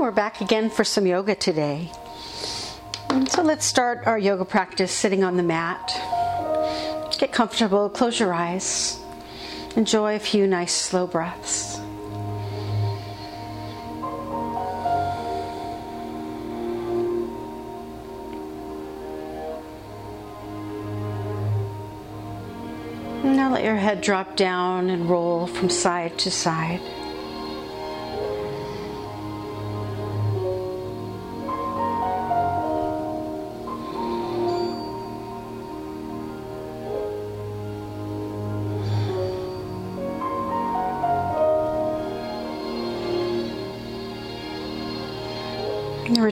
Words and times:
we're 0.00 0.10
back 0.10 0.40
again 0.40 0.70
for 0.70 0.82
some 0.82 1.06
yoga 1.06 1.34
today. 1.34 1.92
So 3.28 3.42
let's 3.42 3.66
start 3.66 4.06
our 4.06 4.18
yoga 4.18 4.46
practice 4.46 4.92
sitting 4.92 5.22
on 5.22 5.36
the 5.36 5.42
mat. 5.42 5.92
Get 7.18 7.32
comfortable, 7.32 7.90
close 7.90 8.18
your 8.18 8.32
eyes, 8.32 8.98
enjoy 9.76 10.16
a 10.16 10.18
few 10.18 10.46
nice 10.46 10.72
slow 10.72 11.06
breaths. 11.06 11.78
Now 23.22 23.50
let 23.52 23.64
your 23.64 23.76
head 23.76 24.00
drop 24.00 24.34
down 24.34 24.88
and 24.88 25.10
roll 25.10 25.46
from 25.46 25.68
side 25.68 26.18
to 26.20 26.30
side. 26.30 26.80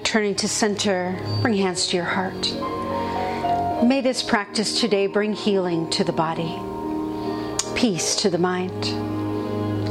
Returning 0.08 0.34
to 0.34 0.48
center, 0.48 1.14
bring 1.42 1.52
hands 1.52 1.88
to 1.88 1.94
your 1.94 2.06
heart. 2.06 2.50
May 3.86 4.00
this 4.00 4.22
practice 4.22 4.80
today 4.80 5.06
bring 5.06 5.34
healing 5.34 5.90
to 5.90 6.02
the 6.02 6.14
body, 6.14 6.58
peace 7.78 8.16
to 8.22 8.30
the 8.30 8.38
mind, 8.38 8.84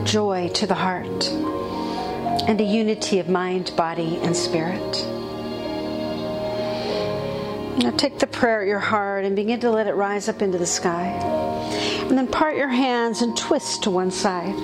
joy 0.08 0.50
to 0.56 0.66
the 0.66 0.74
heart, 0.74 1.30
and 2.50 2.60
a 2.60 2.64
unity 2.64 3.20
of 3.20 3.30
mind, 3.30 3.72
body, 3.78 4.18
and 4.24 4.36
spirit. 4.36 5.06
Now 7.78 7.92
take 7.96 8.18
the 8.18 8.26
prayer 8.26 8.64
at 8.64 8.68
your 8.68 8.80
heart 8.80 9.24
and 9.24 9.36
begin 9.36 9.60
to 9.60 9.70
let 9.70 9.86
it 9.86 9.94
rise 9.94 10.28
up 10.28 10.42
into 10.42 10.58
the 10.58 10.66
sky. 10.66 11.10
And 12.10 12.18
then 12.18 12.26
part 12.26 12.58
your 12.58 12.70
hands 12.70 13.22
and 13.22 13.38
twist 13.38 13.84
to 13.84 13.92
one 13.92 14.10
side. 14.10 14.56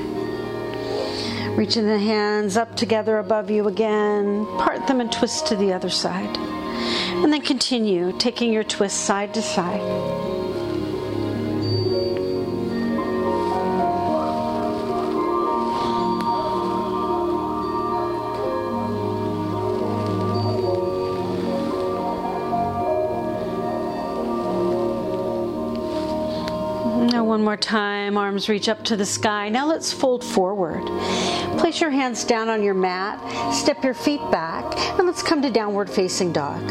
Reaching 1.64 1.88
the 1.88 1.98
hands 1.98 2.58
up 2.58 2.76
together 2.76 3.20
above 3.20 3.50
you 3.50 3.70
again. 3.70 4.46
Part 4.58 4.86
them 4.86 5.00
and 5.00 5.10
twist 5.10 5.48
to 5.48 5.56
the 5.56 5.72
other 5.72 5.90
side. 5.90 6.38
And 6.38 7.32
then 7.32 7.40
continue 7.40 8.12
taking 8.20 8.52
your 8.52 8.66
twist 8.66 9.06
side 9.06 9.34
to 9.36 9.42
side. 9.42 9.80
one 27.34 27.42
more 27.42 27.58
time. 27.58 28.16
Arms 28.16 28.48
reach 28.48 28.70
up 28.70 28.84
to 28.84 28.96
the 28.96 29.08
sky. 29.08 29.50
Now 29.50 29.66
let's 29.66 29.92
fold 29.92 30.24
forward. 30.24 30.88
Place 31.58 31.82
your 31.82 31.90
hands 31.90 32.24
down 32.24 32.50
on 32.50 32.64
your 32.64 32.74
mat. 32.74 33.54
Step 33.54 33.84
your 33.84 33.94
feet 33.94 34.22
back. 34.32 34.64
And 34.98 35.08
let's 35.08 35.24
come 35.24 35.42
to 35.42 35.50
downward 35.50 35.90
facing 35.90 36.34
dog. 36.34 36.62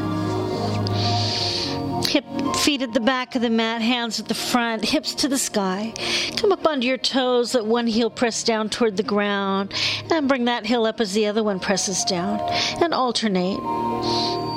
Hip, 2.09 2.25
feet 2.57 2.83
at 2.83 2.93
the 2.93 3.01
back 3.01 3.35
of 3.35 3.43
the 3.43 3.49
mat, 3.49 3.81
hands 3.81 4.21
at 4.21 4.29
the 4.29 4.35
front, 4.35 4.85
hips 4.85 5.15
to 5.15 5.29
the 5.29 5.39
sky. 5.39 5.95
Come 6.37 6.53
up 6.53 6.67
onto 6.67 6.87
your 6.87 6.99
toes, 6.99 7.55
let 7.55 7.65
one 7.65 7.87
heel 7.87 8.11
press 8.11 8.45
down 8.45 8.69
toward 8.69 8.97
the 8.97 9.03
ground, 9.03 9.73
and 10.11 10.29
bring 10.29 10.45
that 10.45 10.67
heel 10.67 10.85
up 10.85 11.01
as 11.01 11.15
the 11.15 11.27
other 11.27 11.43
one 11.43 11.59
presses 11.59 12.05
down. 12.05 12.41
And 12.83 12.93
alternate. 12.93 14.52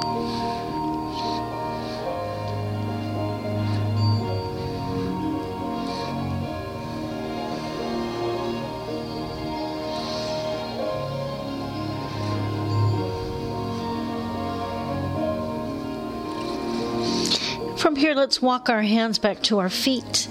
Here, 17.95 18.13
let's 18.13 18.41
walk 18.41 18.69
our 18.69 18.81
hands 18.81 19.19
back 19.19 19.41
to 19.44 19.59
our 19.59 19.69
feet 19.69 20.28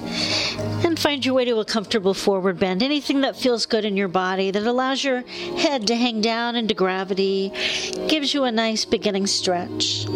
and 0.85 0.99
find 0.99 1.25
your 1.25 1.35
way 1.35 1.47
to 1.47 1.61
a 1.61 1.65
comfortable 1.65 2.13
forward 2.13 2.59
bend. 2.59 2.83
Anything 2.83 3.23
that 3.23 3.37
feels 3.37 3.65
good 3.65 3.87
in 3.87 3.97
your 3.97 4.09
body 4.09 4.51
that 4.51 4.65
allows 4.65 5.03
your 5.03 5.23
head 5.23 5.87
to 5.87 5.97
hang 5.97 6.21
down 6.21 6.57
into 6.57 6.75
gravity 6.75 7.53
gives 8.07 8.35
you 8.35 8.45
a 8.45 8.53
nice 8.53 8.85
beginning 8.85 9.27
stretch. 9.27 10.07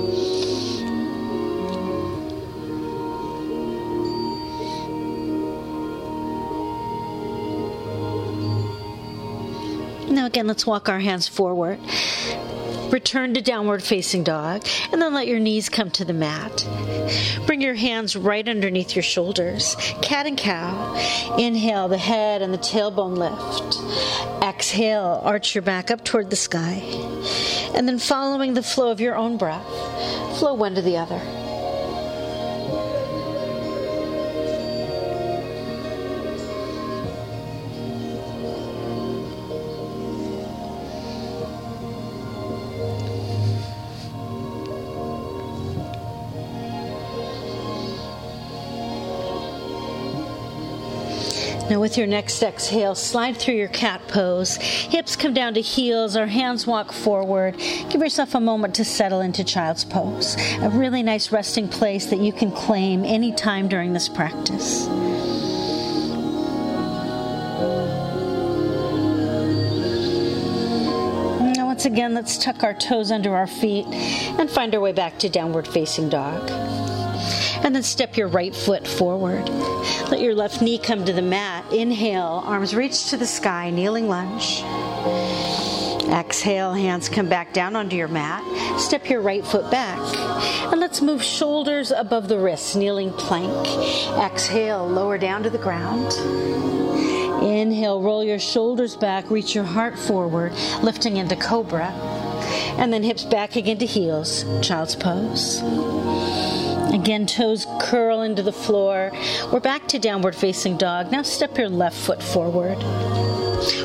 Now, 10.11 10.27
again, 10.27 10.47
let's 10.47 10.67
walk 10.67 10.91
our 10.91 11.01
hands 11.01 11.29
forward. 11.29 11.81
Return 12.91 13.35
to 13.35 13.43
downward 13.43 13.83
facing 13.83 14.25
dog, 14.25 14.67
and 14.93 15.01
then 15.01 15.13
let 15.15 15.27
your 15.27 15.39
knees 15.39 15.69
come 15.69 15.91
to 15.93 16.05
the 16.05 16.13
mat. 16.13 16.67
Bring 17.47 17.61
your 17.61 17.75
hands 17.75 18.17
right 18.17 18.49
underneath 18.49 18.97
your 18.97 19.03
shoulders. 19.03 19.77
Cat 20.03 20.27
and 20.27 20.37
cow. 20.39 20.95
Inhale, 21.39 21.89
the 21.89 21.99
head 21.99 22.43
and 22.43 22.53
the 22.53 22.59
tailbone 22.59 23.17
lift. 23.17 23.79
Exhale, 24.43 25.21
arch 25.23 25.55
your 25.55 25.63
back 25.63 25.91
up 25.91 26.05
toward 26.05 26.31
the 26.31 26.37
sky. 26.37 26.83
And 27.75 27.87
then, 27.87 27.99
following 27.99 28.55
the 28.55 28.63
flow 28.63 28.91
of 28.91 29.01
your 29.01 29.17
own 29.17 29.37
breath, 29.37 29.67
flow 30.39 30.55
one 30.55 30.75
to 30.75 30.83
the 30.83 30.97
other. 30.97 31.21
Now, 51.71 51.81
with 51.81 51.99
your 51.99 52.07
next 52.07 52.43
exhale, 52.43 52.95
slide 52.95 53.37
through 53.37 53.57
your 53.57 53.69
cat 53.69 54.01
pose. 54.09 54.57
Hips 54.57 55.17
come 55.17 55.35
down 55.35 55.53
to 55.53 55.61
heels, 55.61 56.17
our 56.17 56.27
hands 56.27 56.67
walk 56.67 56.93
forward. 56.93 57.59
Give 57.91 58.01
yourself 58.01 58.35
a 58.35 58.41
moment 58.41 58.77
to 58.77 58.87
settle 58.87 59.21
into 59.21 59.45
child's 59.45 59.85
pose. 59.85 60.37
A 60.63 60.71
really 60.71 61.03
nice 61.03 61.31
resting 61.31 61.69
place 61.69 62.07
that 62.07 62.21
you 62.21 62.33
can 62.33 62.51
claim 62.53 63.05
anytime 63.05 63.69
during 63.69 63.93
this 63.93 64.09
practice. 64.09 64.87
Now, 71.55 71.67
once 71.67 71.85
again, 71.85 72.15
let's 72.15 72.39
tuck 72.39 72.65
our 72.65 72.73
toes 72.73 73.13
under 73.13 73.37
our 73.37 73.47
feet 73.47 73.85
and 74.39 74.49
find 74.49 74.75
our 74.75 74.81
way 74.81 74.93
back 74.93 75.19
to 75.19 75.29
downward 75.29 75.69
facing 75.69 76.09
dog. 76.09 76.51
And 77.63 77.75
then 77.75 77.83
step 77.83 78.17
your 78.17 78.29
right 78.29 78.57
foot 78.57 78.89
forward. 78.89 79.47
Let 80.11 80.21
your 80.21 80.35
left 80.35 80.63
knee 80.63 80.79
come 80.79 81.05
to 81.05 81.13
the 81.13 81.21
mat. 81.21 81.71
Inhale, 81.71 82.43
arms 82.47 82.75
reach 82.75 83.11
to 83.11 83.19
the 83.19 83.27
sky, 83.27 83.69
kneeling 83.69 84.09
lunge. 84.09 84.63
Exhale, 86.11 86.73
hands 86.73 87.11
come 87.11 87.29
back 87.29 87.53
down 87.53 87.77
onto 87.77 87.95
your 87.95 88.09
mat. 88.09 88.43
Step 88.81 89.11
your 89.11 89.21
right 89.21 89.47
foot 89.47 89.71
back. 89.71 89.99
And 90.73 90.81
let's 90.81 91.03
move 91.03 91.23
shoulders 91.23 91.91
above 91.91 92.29
the 92.29 92.39
wrists, 92.39 92.75
kneeling 92.75 93.13
plank. 93.13 93.69
Exhale, 94.19 94.89
lower 94.89 95.19
down 95.19 95.43
to 95.43 95.51
the 95.51 95.59
ground. 95.59 96.15
Inhale, 97.45 98.01
roll 98.01 98.25
your 98.25 98.39
shoulders 98.39 98.97
back, 98.97 99.31
reach 99.31 99.55
your 99.55 99.65
heart 99.65 99.99
forward, 99.99 100.53
lifting 100.83 101.19
into 101.19 101.37
cobra. 101.37 101.89
And 102.79 102.91
then 102.91 103.03
hips 103.03 103.25
back 103.25 103.57
again 103.57 103.79
to 103.79 103.87
heels, 103.87 104.45
child's 104.67 104.97
pose. 104.97 105.63
Again, 106.93 107.27
toes 107.27 107.67
curl 107.81 108.23
into 108.23 108.43
the 108.43 108.53
floor. 108.53 109.11
We're 109.53 109.61
back 109.61 109.87
to 109.89 109.99
downward 109.99 110.35
facing 110.35 110.79
dog. 110.79 111.13
Now 111.13 111.23
step 111.23 111.59
your 111.59 111.69
left 111.69 111.97
foot 111.97 112.23
forward. 112.23 112.79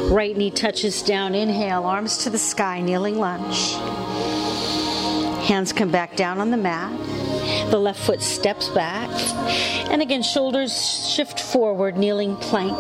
Right 0.10 0.36
knee 0.38 0.52
touches 0.52 1.02
down. 1.02 1.36
Inhale, 1.36 1.84
arms 1.84 2.20
to 2.20 2.30
the 2.30 2.38
sky, 2.38 2.80
kneeling 2.80 3.18
lunge. 3.18 3.74
Hands 5.48 5.74
come 5.74 5.92
back 5.92 6.16
down 6.16 6.40
on 6.40 6.52
the 6.52 6.58
mat. 6.58 6.98
The 7.72 7.78
left 7.78 8.00
foot 8.00 8.22
steps 8.22 8.70
back. 8.70 9.10
And 9.92 10.02
again, 10.02 10.24
shoulders 10.24 11.10
shift 11.10 11.40
forward, 11.40 11.98
kneeling 11.98 12.38
plank. 12.38 12.78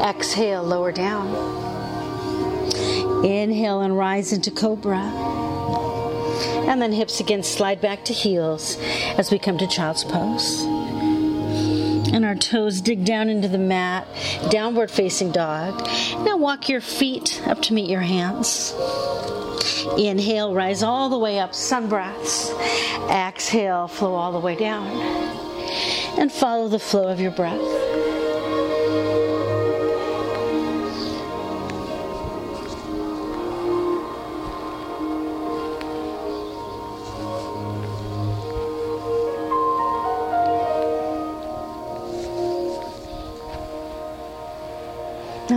Exhale, 0.00 0.62
lower 0.62 0.92
down. 0.92 1.26
Inhale 3.24 3.82
and 3.82 3.96
rise 3.96 4.32
into 4.32 4.50
cobra. 4.50 5.41
And 6.42 6.80
then 6.80 6.92
hips 6.92 7.20
again 7.20 7.42
slide 7.42 7.80
back 7.80 8.04
to 8.06 8.12
heels 8.12 8.78
as 9.18 9.30
we 9.30 9.38
come 9.38 9.58
to 9.58 9.66
child's 9.66 10.04
pose. 10.04 10.62
And 12.12 12.24
our 12.24 12.34
toes 12.34 12.80
dig 12.80 13.04
down 13.04 13.28
into 13.28 13.48
the 13.48 13.58
mat, 13.58 14.06
downward 14.50 14.90
facing 14.90 15.32
dog. 15.32 15.88
Now 16.24 16.36
walk 16.36 16.68
your 16.68 16.80
feet 16.80 17.42
up 17.46 17.62
to 17.62 17.74
meet 17.74 17.88
your 17.88 18.00
hands. 18.00 18.74
Inhale, 19.98 20.54
rise 20.54 20.82
all 20.82 21.08
the 21.08 21.18
way 21.18 21.38
up, 21.38 21.54
sun 21.54 21.88
breaths. 21.88 22.50
Exhale, 23.08 23.88
flow 23.88 24.14
all 24.14 24.32
the 24.32 24.40
way 24.40 24.56
down. 24.56 24.86
And 26.18 26.30
follow 26.30 26.68
the 26.68 26.78
flow 26.78 27.08
of 27.08 27.20
your 27.20 27.30
breath. 27.30 27.91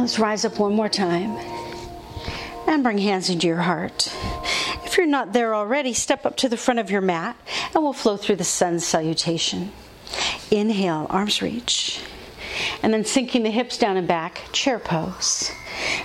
Let's 0.06 0.20
rise 0.20 0.46
up 0.46 0.60
one 0.60 0.76
more 0.76 0.88
time 0.88 1.36
and 2.68 2.84
bring 2.84 3.00
hands 3.00 3.28
into 3.32 3.48
your 3.48 3.58
heart. 3.58 4.08
If 4.84 4.98
you're 5.00 5.08
not 5.08 5.34
there 5.34 5.56
already, 5.56 5.94
step 5.94 6.28
up 6.28 6.38
to 6.38 6.48
the 6.48 6.58
front 6.58 6.80
of 6.80 6.92
your 6.92 7.02
mat 7.02 7.36
and 7.74 7.84
we'll 7.84 7.92
flow 7.92 8.16
through 8.16 8.36
the 8.36 8.44
sun 8.44 8.80
salutation. 8.80 9.72
Inhale, 10.52 11.08
arms 11.10 11.42
reach. 11.42 12.04
And 12.84 12.94
then 12.94 13.04
sinking 13.04 13.42
the 13.42 13.50
hips 13.50 13.80
down 13.80 13.98
and 13.98 14.08
back, 14.08 14.44
chair 14.52 14.78
pose. 14.78 15.52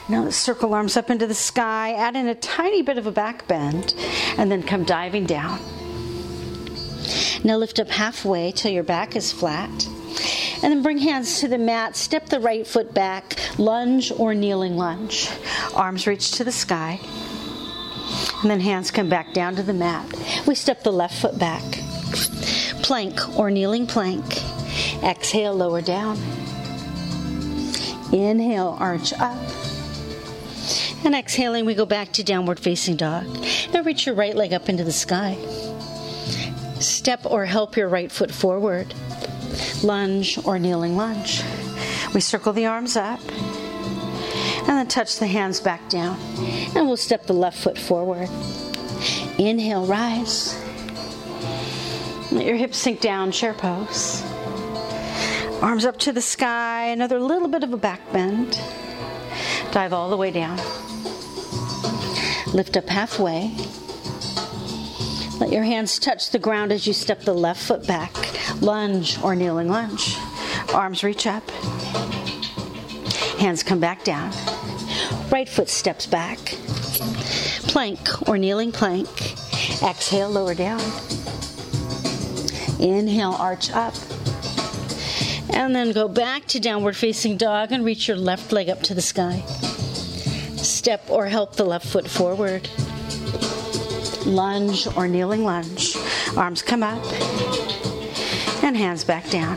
Now 0.08 0.24
let's 0.24 0.36
circle 0.36 0.72
arms 0.72 0.96
up 0.96 1.10
into 1.10 1.26
the 1.26 1.34
sky, 1.34 1.92
add 1.92 2.16
in 2.16 2.26
a 2.26 2.34
tiny 2.34 2.80
bit 2.80 2.96
of 2.96 3.06
a 3.06 3.12
back 3.12 3.46
bend, 3.48 3.94
and 4.38 4.50
then 4.50 4.62
come 4.62 4.84
diving 4.84 5.26
down. 5.26 5.60
Now 7.44 7.58
lift 7.58 7.78
up 7.78 7.90
halfway 7.90 8.50
till 8.52 8.72
your 8.72 8.82
back 8.82 9.14
is 9.14 9.30
flat. 9.30 9.86
And 10.62 10.72
then 10.72 10.82
bring 10.82 10.98
hands 10.98 11.40
to 11.40 11.48
the 11.48 11.56
mat. 11.56 11.96
Step 11.96 12.26
the 12.26 12.38
right 12.38 12.66
foot 12.66 12.92
back, 12.92 13.38
lunge 13.58 14.12
or 14.12 14.34
kneeling 14.34 14.76
lunge. 14.76 15.30
Arms 15.74 16.06
reach 16.06 16.32
to 16.32 16.44
the 16.44 16.52
sky. 16.52 17.00
And 18.42 18.50
then 18.50 18.60
hands 18.60 18.90
come 18.90 19.08
back 19.08 19.32
down 19.32 19.56
to 19.56 19.62
the 19.62 19.72
mat. 19.72 20.06
We 20.46 20.54
step 20.54 20.82
the 20.82 20.92
left 20.92 21.20
foot 21.20 21.38
back. 21.38 21.62
Plank 22.82 23.38
or 23.38 23.50
kneeling 23.50 23.86
plank. 23.86 24.24
Exhale, 25.02 25.54
lower 25.54 25.80
down. 25.80 26.18
Inhale, 28.12 28.76
arch 28.78 29.14
up. 29.14 29.38
And 31.04 31.14
exhaling, 31.14 31.64
we 31.64 31.74
go 31.74 31.86
back 31.86 32.12
to 32.12 32.22
downward 32.22 32.60
facing 32.60 32.96
dog. 32.96 33.24
Now 33.72 33.82
reach 33.82 34.04
your 34.04 34.14
right 34.14 34.36
leg 34.36 34.52
up 34.52 34.68
into 34.68 34.84
the 34.84 34.92
sky. 34.92 35.38
Step 36.80 37.24
or 37.24 37.46
help 37.46 37.76
your 37.76 37.88
right 37.88 38.12
foot 38.12 38.30
forward 38.30 38.92
lunge, 39.82 40.38
or 40.44 40.58
kneeling 40.58 40.96
lunge. 40.96 41.42
We 42.14 42.20
circle 42.20 42.52
the 42.52 42.66
arms 42.66 42.96
up 42.96 43.20
and 43.30 44.68
then 44.68 44.88
touch 44.88 45.18
the 45.18 45.26
hands 45.26 45.60
back 45.60 45.88
down. 45.88 46.18
And 46.74 46.86
we'll 46.86 46.96
step 46.96 47.26
the 47.26 47.32
left 47.32 47.58
foot 47.58 47.78
forward. 47.78 48.28
Inhale, 49.38 49.86
rise. 49.86 50.54
Let 52.30 52.44
your 52.44 52.56
hips 52.56 52.78
sink 52.78 53.00
down, 53.00 53.32
chair 53.32 53.54
pose. 53.54 54.22
Arms 55.62 55.84
up 55.84 55.98
to 56.00 56.12
the 56.12 56.22
sky, 56.22 56.86
another 56.86 57.18
little 57.18 57.48
bit 57.48 57.64
of 57.64 57.72
a 57.72 57.76
back 57.76 58.00
bend. 58.12 58.60
Dive 59.72 59.92
all 59.92 60.10
the 60.10 60.16
way 60.16 60.30
down. 60.30 60.56
Lift 62.52 62.76
up 62.76 62.88
halfway. 62.88 63.54
Let 65.40 65.50
your 65.50 65.62
hands 65.62 65.98
touch 65.98 66.30
the 66.30 66.38
ground 66.38 66.70
as 66.70 66.86
you 66.86 66.92
step 66.92 67.22
the 67.22 67.32
left 67.32 67.62
foot 67.62 67.86
back 67.86 68.14
lunge 68.60 69.18
or 69.22 69.34
kneeling 69.34 69.68
lunge. 69.68 70.16
Arms 70.74 71.02
reach 71.02 71.26
up. 71.26 71.48
Hands 73.38 73.62
come 73.62 73.80
back 73.80 74.04
down. 74.04 74.32
Right 75.30 75.48
foot 75.48 75.70
steps 75.70 76.06
back. 76.06 76.38
Plank 77.68 78.28
or 78.28 78.36
kneeling 78.36 78.70
plank. 78.70 79.08
Exhale, 79.82 80.28
lower 80.28 80.54
down. 80.54 80.80
Inhale, 82.78 83.32
arch 83.32 83.70
up. 83.70 83.94
And 85.54 85.74
then 85.74 85.92
go 85.92 86.06
back 86.06 86.46
to 86.48 86.60
downward 86.60 86.96
facing 86.96 87.38
dog 87.38 87.72
and 87.72 87.84
reach 87.84 88.08
your 88.08 88.16
left 88.16 88.52
leg 88.52 88.68
up 88.68 88.82
to 88.82 88.94
the 88.94 89.02
sky. 89.02 89.40
Step 90.56 91.08
or 91.08 91.26
help 91.26 91.56
the 91.56 91.64
left 91.64 91.86
foot 91.86 92.06
forward. 92.06 92.68
Lunge 94.26 94.86
or 94.96 95.08
kneeling 95.08 95.44
lunge. 95.44 95.96
Arms 96.36 96.62
come 96.62 96.82
up 96.82 97.02
and 98.62 98.76
hands 98.76 99.04
back 99.04 99.28
down. 99.30 99.56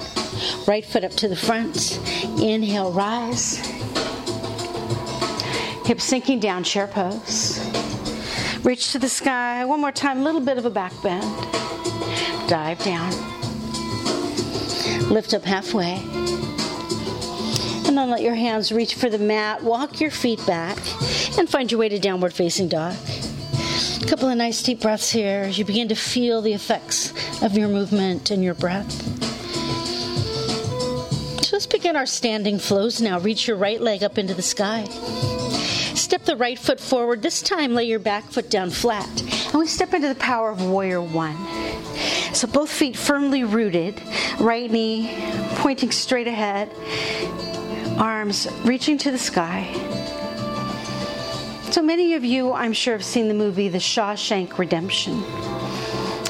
Right 0.67 0.85
foot 0.85 1.03
up 1.03 1.11
to 1.11 1.27
the 1.27 1.35
front. 1.35 1.99
Inhale, 2.41 2.91
rise. 2.91 3.57
Hips 5.85 6.05
sinking 6.05 6.39
down, 6.39 6.63
chair 6.63 6.87
pose. 6.87 7.59
Reach 8.63 8.93
to 8.93 8.99
the 8.99 9.09
sky. 9.09 9.65
One 9.65 9.81
more 9.81 9.91
time, 9.91 10.19
a 10.19 10.23
little 10.23 10.39
bit 10.39 10.57
of 10.57 10.65
a 10.65 10.69
back 10.69 10.93
bend. 11.03 11.23
Dive 12.47 12.81
down. 12.83 13.11
Lift 15.09 15.33
up 15.33 15.43
halfway. 15.43 16.01
And 17.85 17.97
then 17.97 18.09
let 18.09 18.21
your 18.21 18.35
hands 18.35 18.71
reach 18.71 18.95
for 18.95 19.09
the 19.09 19.19
mat. 19.19 19.61
Walk 19.61 19.99
your 19.99 20.11
feet 20.11 20.43
back 20.47 20.77
and 21.37 21.49
find 21.49 21.69
your 21.71 21.79
way 21.79 21.89
to 21.89 21.99
downward 21.99 22.33
facing 22.33 22.69
dog. 22.69 22.95
A 24.03 24.05
couple 24.05 24.27
of 24.27 24.37
nice 24.37 24.61
deep 24.61 24.81
breaths 24.81 25.09
here 25.09 25.43
as 25.43 25.57
you 25.57 25.63
begin 25.63 25.87
to 25.87 25.95
feel 25.95 26.41
the 26.41 26.51
effects 26.51 27.13
of 27.41 27.57
your 27.57 27.69
movement 27.69 28.31
and 28.31 28.43
your 28.43 28.53
breath. 28.53 28.91
So 31.41 31.55
let's 31.55 31.65
begin 31.65 31.95
our 31.95 32.05
standing 32.05 32.59
flows 32.59 32.99
now. 32.99 33.19
Reach 33.19 33.47
your 33.47 33.55
right 33.55 33.79
leg 33.79 34.03
up 34.03 34.17
into 34.17 34.33
the 34.33 34.41
sky. 34.41 34.83
Step 35.95 36.25
the 36.25 36.35
right 36.35 36.59
foot 36.59 36.81
forward. 36.81 37.21
This 37.21 37.41
time, 37.41 37.73
lay 37.73 37.85
your 37.85 37.99
back 37.99 38.25
foot 38.25 38.49
down 38.49 38.71
flat. 38.71 39.09
And 39.21 39.55
we 39.55 39.67
step 39.67 39.93
into 39.93 40.09
the 40.09 40.15
power 40.15 40.49
of 40.49 40.61
warrior 40.61 41.01
one. 41.01 41.37
So 42.33 42.45
both 42.45 42.69
feet 42.69 42.97
firmly 42.97 43.45
rooted, 43.45 44.01
right 44.37 44.69
knee 44.69 45.15
pointing 45.55 45.91
straight 45.91 46.27
ahead, 46.27 46.69
arms 47.97 48.49
reaching 48.65 48.97
to 48.97 49.11
the 49.11 49.17
sky. 49.17 49.73
So 51.73 51.81
many 51.81 52.13
of 52.13 52.23
you, 52.23 52.53
I'm 52.53 52.71
sure, 52.71 52.93
have 52.93 53.03
seen 53.03 53.27
the 53.27 53.33
movie 53.33 53.67
The 53.67 53.79
Shawshank 53.79 54.59
Redemption. 54.59 55.23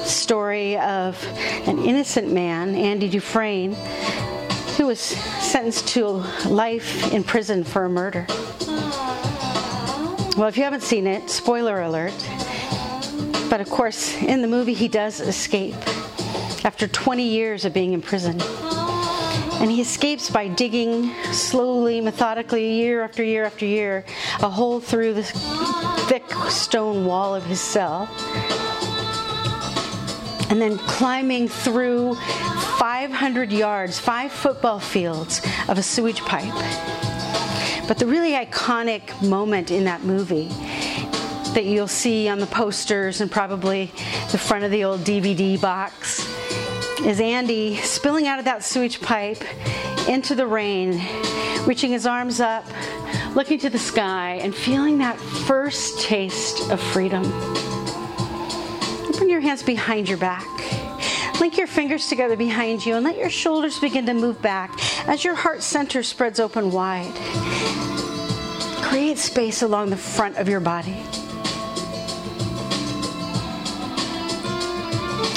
Story 0.05 0.77
of 0.77 1.21
an 1.67 1.79
innocent 1.79 2.31
man, 2.31 2.73
Andy 2.75 3.09
Dufresne, 3.09 3.73
who 4.77 4.85
was 4.85 5.01
sentenced 5.01 5.89
to 5.89 6.23
life 6.47 7.11
in 7.11 7.25
prison 7.25 7.65
for 7.65 7.83
a 7.83 7.89
murder. 7.89 8.25
Well, 10.37 10.47
if 10.47 10.55
you 10.55 10.63
haven't 10.63 10.83
seen 10.83 11.05
it, 11.05 11.29
spoiler 11.29 11.81
alert. 11.81 12.13
But 13.49 13.59
of 13.59 13.69
course, 13.69 14.15
in 14.21 14.41
the 14.41 14.47
movie, 14.47 14.73
he 14.73 14.87
does 14.87 15.19
escape 15.19 15.75
after 16.63 16.87
20 16.87 17.21
years 17.21 17.65
of 17.65 17.73
being 17.73 17.91
in 17.91 18.01
prison. 18.01 18.39
And 19.61 19.71
he 19.71 19.81
escapes 19.81 20.29
by 20.29 20.47
digging 20.47 21.13
slowly, 21.31 22.01
methodically, 22.01 22.73
year 22.73 23.03
after 23.03 23.23
year 23.23 23.45
after 23.45 23.65
year, 23.65 24.05
a 24.41 24.49
hole 24.49 24.79
through 24.79 25.13
the 25.13 25.23
thick 26.07 26.29
stone 26.49 27.05
wall 27.05 27.33
of 27.33 27.45
his 27.45 27.61
cell. 27.61 28.09
And 30.49 30.61
then 30.61 30.77
climbing 30.77 31.47
through 31.47 32.15
500 32.15 33.51
yards, 33.51 33.99
five 33.99 34.31
football 34.31 34.79
fields 34.79 35.41
of 35.69 35.77
a 35.77 35.83
sewage 35.83 36.21
pipe. 36.21 36.53
But 37.87 37.97
the 37.97 38.05
really 38.05 38.33
iconic 38.33 39.21
moment 39.21 39.71
in 39.71 39.85
that 39.85 40.03
movie 40.03 40.49
that 41.53 41.65
you'll 41.65 41.87
see 41.87 42.27
on 42.27 42.39
the 42.39 42.47
posters 42.47 43.21
and 43.21 43.31
probably 43.31 43.91
the 44.31 44.37
front 44.37 44.63
of 44.63 44.71
the 44.71 44.83
old 44.83 45.01
DVD 45.01 45.59
box 45.61 46.32
is 47.05 47.19
Andy 47.19 47.75
spilling 47.77 48.27
out 48.27 48.39
of 48.39 48.45
that 48.45 48.63
sewage 48.63 49.01
pipe 49.01 49.43
into 50.07 50.35
the 50.35 50.47
rain, 50.47 51.01
reaching 51.65 51.91
his 51.91 52.05
arms 52.07 52.39
up, 52.39 52.65
looking 53.35 53.59
to 53.59 53.69
the 53.69 53.77
sky, 53.77 54.39
and 54.41 54.55
feeling 54.55 54.97
that 54.99 55.19
first 55.19 56.01
taste 56.01 56.69
of 56.71 56.79
freedom. 56.79 57.23
Bring 59.17 59.29
your 59.29 59.41
hands 59.41 59.63
behind 59.63 60.07
your 60.07 60.17
back. 60.17 60.47
Link 61.41 61.57
your 61.57 61.67
fingers 61.67 62.07
together 62.07 62.37
behind 62.37 62.85
you 62.85 62.95
and 62.95 63.03
let 63.03 63.17
your 63.17 63.29
shoulders 63.29 63.79
begin 63.79 64.05
to 64.05 64.13
move 64.13 64.41
back 64.41 64.71
as 65.07 65.25
your 65.25 65.35
heart 65.35 65.61
center 65.61 66.03
spreads 66.03 66.39
open 66.39 66.71
wide. 66.71 67.13
Create 68.81 69.17
space 69.17 69.61
along 69.61 69.89
the 69.89 69.97
front 69.97 70.37
of 70.37 70.47
your 70.47 70.61
body. 70.61 71.03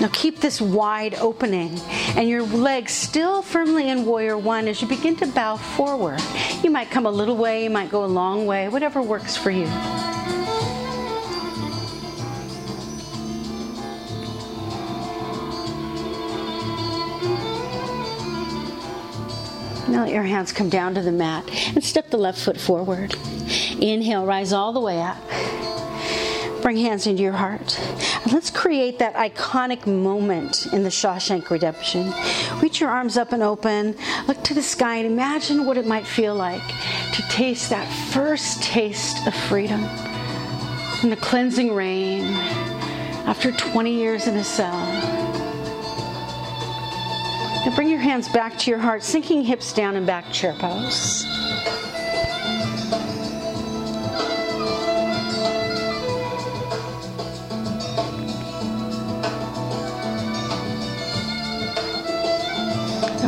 Now 0.01 0.09
keep 0.13 0.41
this 0.41 0.61
wide 0.61 1.15
opening 1.15 1.81
and 2.17 2.29
your 2.29 2.43
legs 2.43 2.93
still 2.93 3.43
firmly 3.43 3.89
in 3.89 4.05
warrior 4.05 4.37
one 4.37 4.69
as 4.69 4.83
you 4.83 4.89
begin 4.89 5.17
to 5.17 5.27
bow 5.27 5.57
forward. 5.57 6.21
You 6.63 6.71
might 6.71 6.91
come 6.91 7.07
a 7.07 7.11
little 7.11 7.37
way, 7.37 7.65
you 7.65 7.71
might 7.71 7.91
go 7.91 8.05
a 8.05 8.07
long 8.07 8.47
way, 8.47 8.69
whatever 8.69 9.01
works 9.01 9.37
for 9.37 9.51
you. 9.51 9.67
Now 19.89 20.05
let 20.05 20.13
your 20.13 20.25
hands 20.25 20.53
come 20.53 20.69
down 20.69 20.95
to 20.97 21.01
the 21.01 21.13
mat 21.13 21.49
and 21.75 21.83
step 21.83 22.11
the 22.11 22.19
left 22.19 22.41
foot 22.41 22.59
forward. 22.59 23.15
Inhale, 23.81 24.27
rise 24.27 24.53
all 24.53 24.73
the 24.73 24.81
way 24.81 25.01
up. 25.01 25.17
Bring 26.67 26.79
hands 26.79 27.07
into 27.07 27.23
your 27.23 27.31
heart. 27.31 27.79
And 28.25 28.33
let's 28.33 28.51
create 28.51 28.99
that 28.99 29.15
iconic 29.15 29.87
moment 29.87 30.67
in 30.73 30.83
the 30.83 30.89
Shawshank 30.89 31.49
Redemption. 31.49 32.13
Reach 32.61 32.81
your 32.81 32.91
arms 32.91 33.17
up 33.17 33.31
and 33.31 33.41
open. 33.41 33.95
Look 34.27 34.43
to 34.43 34.53
the 34.53 34.63
sky 34.63 34.97
and 34.97 35.07
imagine 35.07 35.65
what 35.65 35.79
it 35.79 35.87
might 35.87 36.05
feel 36.05 36.35
like 36.35 36.67
to 37.13 37.23
taste 37.29 37.71
that 37.71 37.87
first 38.13 38.65
taste 38.65 39.25
of 39.29 39.35
freedom 39.49 39.81
in 41.05 41.11
the 41.11 41.19
cleansing 41.21 41.73
rain 41.73 42.25
after 43.29 43.53
20 43.53 43.95
years 43.95 44.27
in 44.27 44.35
a 44.35 44.43
cell. 44.43 44.77
Now 47.65 47.73
bring 47.77 47.89
your 47.89 48.01
hands 48.01 48.29
back 48.29 48.59
to 48.59 48.73
your 48.73 48.81
heart, 48.81 49.05
sinking 49.05 49.45
hips 49.45 49.73
down 49.73 49.95
and 49.95 50.05
back 50.05 50.33
chair 50.33 50.57
pose. 50.59 51.25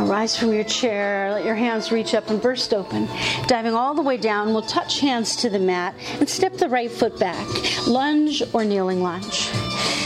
Rise 0.09 0.37
from 0.37 0.55
your 0.55 0.65
chair, 0.65 1.31
let 1.33 1.45
your 1.45 1.55
hands 1.55 1.93
reach 1.93 2.15
up 2.15 2.31
and 2.31 2.41
burst 2.41 2.73
open. 2.73 3.07
Diving 3.47 3.75
all 3.75 3.95
the 3.95 4.03
way 4.03 4.17
down, 4.17 4.55
we'll 4.55 4.62
touch 4.62 5.00
hands 5.00 5.37
to 5.37 5.50
the 5.50 5.59
mat 5.59 5.95
and 6.19 6.29
step 6.29 6.55
the 6.55 6.69
right 6.69 6.91
foot 6.91 7.19
back. 7.19 7.47
Lunge 7.87 8.43
or 8.55 8.65
kneeling 8.65 9.03
lunge. 9.03 9.50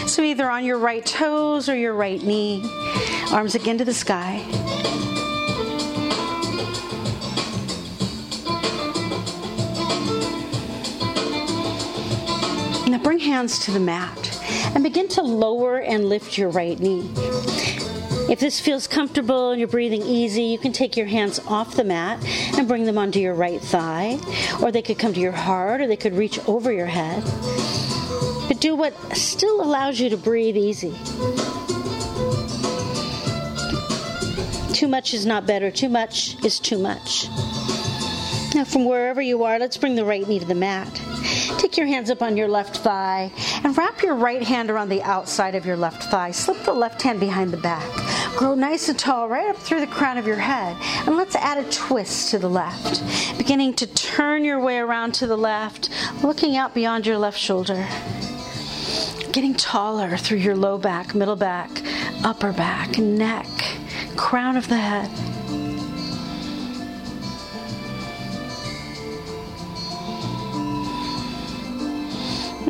So 0.09 0.23
either 0.23 0.51
on 0.51 0.65
your 0.65 0.79
right 0.79 1.07
toes 1.07 1.69
or 1.69 1.77
your 1.77 1.95
right 1.95 2.21
knee. 2.21 2.63
Arms 3.31 3.55
again 3.55 3.79
to 3.79 3.85
the 3.85 3.95
sky. 3.95 4.45
Now 12.89 12.99
bring 12.99 13.21
hands 13.21 13.61
to 13.61 13.71
the 13.71 13.81
mat 13.81 14.41
and 14.75 14.83
begin 14.83 15.07
to 15.09 15.23
lower 15.23 15.79
and 15.79 16.07
lift 16.07 16.37
your 16.37 16.51
right 16.51 16.79
knee. 16.79 17.09
If 18.31 18.41
this 18.41 18.61
feels 18.61 18.87
comfortable 18.87 19.51
and 19.51 19.59
you're 19.59 19.69
breathing 19.69 20.03
easy, 20.03 20.45
you 20.45 20.59
can 20.59 20.73
take 20.73 20.97
your 20.97 21.07
hands 21.07 21.39
off 21.47 21.75
the 21.77 21.85
mat 21.85 22.25
and 22.57 22.67
bring 22.67 22.85
them 22.85 22.97
onto 22.97 23.19
your 23.19 23.35
right 23.35 23.61
thigh, 23.61 24.19
or 24.63 24.73
they 24.73 24.83
could 24.83 24.99
come 24.99 25.13
to 25.13 25.21
your 25.21 25.33
heart, 25.33 25.81
or 25.81 25.87
they 25.87 25.97
could 25.97 26.15
reach 26.15 26.39
over 26.49 26.73
your 26.73 26.87
head. 26.87 27.23
But 28.49 28.61
do 28.61 28.75
what 28.75 28.95
still 29.17 29.61
allows 29.63 30.01
you 30.01 30.09
to 30.11 30.17
breathe 30.17 30.57
easy. 30.57 30.95
Too 34.73 34.89
much 34.89 35.15
is 35.15 35.27
not 35.27 35.47
better. 35.47 35.71
Too 35.71 35.89
much 35.89 36.43
is 36.45 36.59
too 36.59 36.79
much. 36.79 37.29
Now, 38.55 38.65
from 38.65 38.85
wherever 38.85 39.23
you 39.23 39.45
are, 39.45 39.59
let's 39.59 39.77
bring 39.77 39.95
the 39.95 40.05
right 40.05 40.27
knee 40.27 40.39
to 40.39 40.45
the 40.47 40.55
mat. 40.55 41.01
Take 41.59 41.77
your 41.77 41.87
hands 41.87 42.11
up 42.11 42.23
on 42.23 42.37
your 42.37 42.49
left 42.49 42.79
thigh 42.79 43.31
and 43.65 43.77
wrap 43.77 44.03
your 44.03 44.15
right 44.15 44.43
hand 44.43 44.71
around 44.71 44.89
the 44.89 45.03
outside 45.03 45.55
of 45.55 45.65
your 45.65 45.77
left 45.77 46.05
thigh. 46.05 46.31
Slip 46.31 46.59
the 46.65 46.73
left 46.73 47.03
hand 47.03 47.21
behind 47.21 47.51
the 47.51 47.57
back. 47.57 47.89
Grow 48.37 48.55
nice 48.55 48.89
and 48.89 48.99
tall 48.99 49.29
right 49.29 49.49
up 49.49 49.57
through 49.57 49.81
the 49.81 49.87
crown 49.87 50.19
of 50.19 50.27
your 50.27 50.37
head. 50.37 50.77
And 51.07 51.17
let's 51.17 51.37
add 51.37 51.59
a 51.59 51.71
twist 51.71 52.31
to 52.31 52.39
the 52.39 52.49
left. 52.49 53.03
Beginning 53.39 53.75
to 53.75 53.87
turn 53.87 54.45
your 54.45 54.61
way 54.61 54.79
around 54.79 55.13
to 55.15 55.27
the 55.27 55.37
left, 55.37 55.91
looking 56.23 56.57
out 56.57 56.75
beyond 56.75 57.07
your 57.07 57.19
left 57.19 57.39
shoulder. 57.39 57.87
Getting 59.33 59.55
taller 59.55 60.17
through 60.17 60.39
your 60.39 60.57
low 60.57 60.79
back, 60.79 61.15
middle 61.15 61.37
back, 61.37 61.71
upper 62.25 62.53
back, 62.53 62.99
neck 62.99 63.47
crown 64.17 64.57
of 64.57 64.69
the 64.69 64.77
head. 64.77 65.32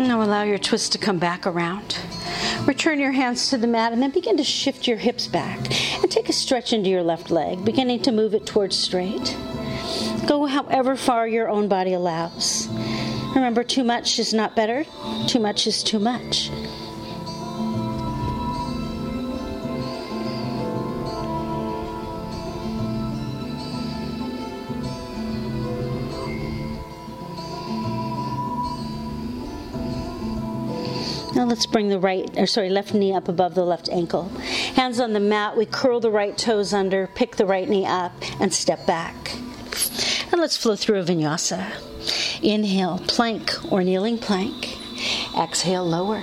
Now 0.02 0.20
allow 0.20 0.42
your 0.42 0.58
twist 0.58 0.92
to 0.92 0.98
come 0.98 1.18
back 1.18 1.46
around. 1.46 1.96
Return 2.66 2.98
your 2.98 3.12
hands 3.12 3.48
to 3.50 3.56
the 3.56 3.68
mat 3.68 3.92
and 3.92 4.02
then 4.02 4.10
begin 4.10 4.36
to 4.36 4.44
shift 4.44 4.86
your 4.86 4.96
hips 4.96 5.28
back 5.28 5.58
and 6.02 6.10
take 6.10 6.28
a 6.28 6.32
stretch 6.32 6.72
into 6.72 6.90
your 6.90 7.04
left 7.04 7.30
leg, 7.30 7.64
beginning 7.64 8.02
to 8.02 8.12
move 8.12 8.34
it 8.34 8.44
towards 8.44 8.76
straight. 8.76 9.36
Go 10.26 10.44
however 10.46 10.96
far 10.96 11.28
your 11.28 11.48
own 11.48 11.68
body 11.68 11.94
allows. 11.94 12.68
Remember, 13.34 13.62
too 13.62 13.84
much 13.84 14.18
is 14.18 14.34
not 14.34 14.56
better, 14.56 14.84
too 15.28 15.38
much 15.38 15.66
is 15.66 15.82
too 15.82 16.00
much. 16.00 16.50
Let's 31.52 31.66
bring 31.66 31.90
the 31.90 32.00
right, 32.00 32.30
or 32.38 32.46
sorry, 32.46 32.70
left 32.70 32.94
knee 32.94 33.12
up 33.12 33.28
above 33.28 33.54
the 33.54 33.62
left 33.62 33.90
ankle. 33.90 34.30
Hands 34.74 34.98
on 34.98 35.12
the 35.12 35.20
mat, 35.20 35.54
we 35.54 35.66
curl 35.66 36.00
the 36.00 36.10
right 36.10 36.38
toes 36.38 36.72
under, 36.72 37.08
pick 37.08 37.36
the 37.36 37.44
right 37.44 37.68
knee 37.68 37.84
up, 37.84 38.14
and 38.40 38.54
step 38.54 38.86
back. 38.86 39.34
And 40.32 40.40
let's 40.40 40.56
flow 40.56 40.76
through 40.76 41.00
a 41.00 41.04
vinyasa. 41.04 41.70
Inhale, 42.42 43.00
plank 43.06 43.52
or 43.70 43.84
kneeling 43.84 44.16
plank. 44.16 44.78
Exhale, 45.38 45.84
lower. 45.84 46.22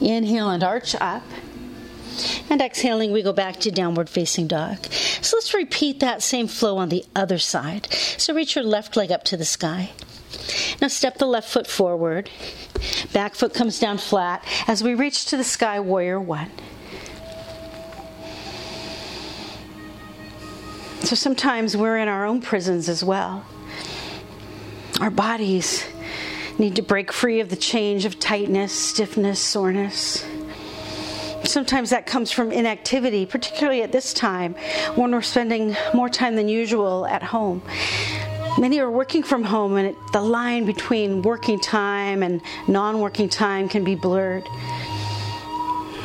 Inhale 0.00 0.50
and 0.50 0.64
arch 0.64 0.96
up. 1.00 1.22
And 2.50 2.60
exhaling, 2.60 3.12
we 3.12 3.22
go 3.22 3.32
back 3.32 3.60
to 3.60 3.70
downward 3.70 4.10
facing 4.10 4.48
dog. 4.48 4.84
So 4.86 5.36
let's 5.36 5.54
repeat 5.54 6.00
that 6.00 6.20
same 6.20 6.48
flow 6.48 6.78
on 6.78 6.88
the 6.88 7.04
other 7.14 7.38
side. 7.38 7.86
So 8.18 8.34
reach 8.34 8.56
your 8.56 8.64
left 8.64 8.96
leg 8.96 9.12
up 9.12 9.22
to 9.24 9.36
the 9.36 9.44
sky. 9.44 9.90
Now 10.80 10.88
step 10.88 11.18
the 11.18 11.26
left 11.26 11.48
foot 11.48 11.66
forward. 11.66 12.30
Back 13.12 13.34
foot 13.34 13.54
comes 13.54 13.78
down 13.78 13.98
flat 13.98 14.44
as 14.66 14.82
we 14.82 14.94
reach 14.94 15.26
to 15.26 15.36
the 15.36 15.44
sky, 15.44 15.80
warrior 15.80 16.20
one. 16.20 16.50
So 21.00 21.16
sometimes 21.16 21.76
we're 21.76 21.98
in 21.98 22.08
our 22.08 22.24
own 22.24 22.40
prisons 22.40 22.88
as 22.88 23.04
well. 23.04 23.44
Our 25.00 25.10
bodies 25.10 25.84
need 26.58 26.76
to 26.76 26.82
break 26.82 27.12
free 27.12 27.40
of 27.40 27.48
the 27.48 27.56
change 27.56 28.04
of 28.04 28.18
tightness, 28.18 28.72
stiffness, 28.72 29.40
soreness. 29.40 30.24
Sometimes 31.44 31.90
that 31.90 32.06
comes 32.06 32.30
from 32.30 32.52
inactivity, 32.52 33.26
particularly 33.26 33.82
at 33.82 33.92
this 33.92 34.14
time 34.14 34.54
when 34.94 35.10
we're 35.10 35.22
spending 35.22 35.76
more 35.92 36.08
time 36.08 36.36
than 36.36 36.48
usual 36.48 37.04
at 37.06 37.22
home. 37.22 37.62
Many 38.58 38.80
are 38.80 38.90
working 38.90 39.22
from 39.22 39.44
home, 39.44 39.76
and 39.76 39.96
the 40.12 40.20
line 40.20 40.66
between 40.66 41.22
working 41.22 41.58
time 41.58 42.22
and 42.22 42.42
non 42.68 43.00
working 43.00 43.28
time 43.28 43.68
can 43.68 43.82
be 43.82 43.94
blurred. 43.94 44.46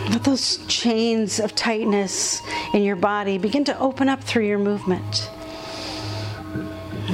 Let 0.09 0.23
those 0.23 0.65
chains 0.67 1.39
of 1.39 1.53
tightness 1.53 2.41
in 2.73 2.83
your 2.83 2.95
body 2.95 3.37
begin 3.37 3.65
to 3.65 3.77
open 3.77 4.07
up 4.07 4.23
through 4.23 4.45
your 4.45 4.59
movement. 4.59 5.29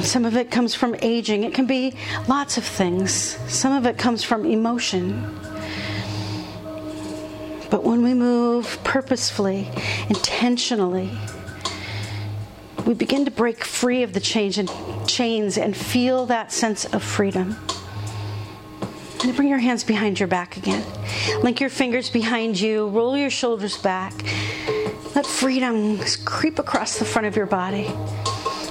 Some 0.01 0.25
of 0.25 0.37
it 0.37 0.51
comes 0.51 0.75
from 0.75 0.95
aging, 1.01 1.43
it 1.43 1.53
can 1.53 1.65
be 1.65 1.95
lots 2.27 2.57
of 2.57 2.63
things. 2.63 3.37
Some 3.47 3.73
of 3.73 3.87
it 3.87 3.97
comes 3.97 4.23
from 4.23 4.45
emotion. 4.45 5.39
But 7.71 7.83
when 7.83 8.03
we 8.03 8.13
move 8.13 8.79
purposefully, 8.83 9.67
intentionally, 10.09 11.09
we 12.85 12.93
begin 12.93 13.25
to 13.25 13.31
break 13.31 13.63
free 13.63 14.03
of 14.03 14.13
the 14.13 14.19
change 14.19 14.57
and 14.57 14.69
chains 15.07 15.57
and 15.57 15.75
feel 15.75 16.25
that 16.25 16.51
sense 16.51 16.85
of 16.85 17.01
freedom. 17.01 17.55
And 19.23 19.35
bring 19.35 19.47
your 19.47 19.59
hands 19.59 19.85
behind 19.85 20.19
your 20.19 20.27
back 20.27 20.57
again. 20.57 20.83
Link 21.41 21.61
your 21.61 21.69
fingers 21.69 22.09
behind 22.09 22.59
you, 22.59 22.89
roll 22.89 23.15
your 23.15 23.29
shoulders 23.29 23.77
back. 23.77 24.13
Let 25.15 25.25
freedom 25.25 25.99
creep 26.25 26.59
across 26.59 26.99
the 26.99 27.05
front 27.05 27.27
of 27.27 27.35
your 27.37 27.45
body. 27.45 27.89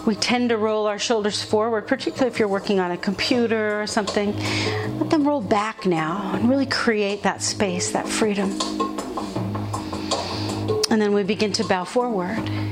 We 0.04 0.14
tend 0.16 0.50
to 0.50 0.58
roll 0.58 0.86
our 0.86 0.98
shoulders 0.98 1.42
forward, 1.42 1.86
particularly 1.86 2.30
if 2.30 2.38
you're 2.38 2.48
working 2.48 2.80
on 2.80 2.90
a 2.90 2.98
computer 2.98 3.80
or 3.80 3.86
something. 3.86 4.36
Let 4.98 5.08
them 5.08 5.26
roll 5.26 5.40
back 5.40 5.86
now 5.86 6.32
and 6.34 6.50
really 6.50 6.66
create 6.66 7.22
that 7.22 7.40
space, 7.40 7.92
that 7.92 8.06
freedom. 8.06 8.50
And 10.90 11.00
then 11.00 11.14
we 11.14 11.22
begin 11.22 11.52
to 11.54 11.64
bow 11.64 11.84
forward 11.84 12.71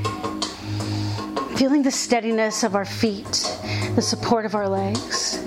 feeling 1.61 1.83
the 1.83 1.91
steadiness 1.91 2.63
of 2.63 2.73
our 2.73 2.85
feet, 2.85 3.47
the 3.93 4.01
support 4.01 4.47
of 4.47 4.55
our 4.55 4.67
legs. 4.67 5.37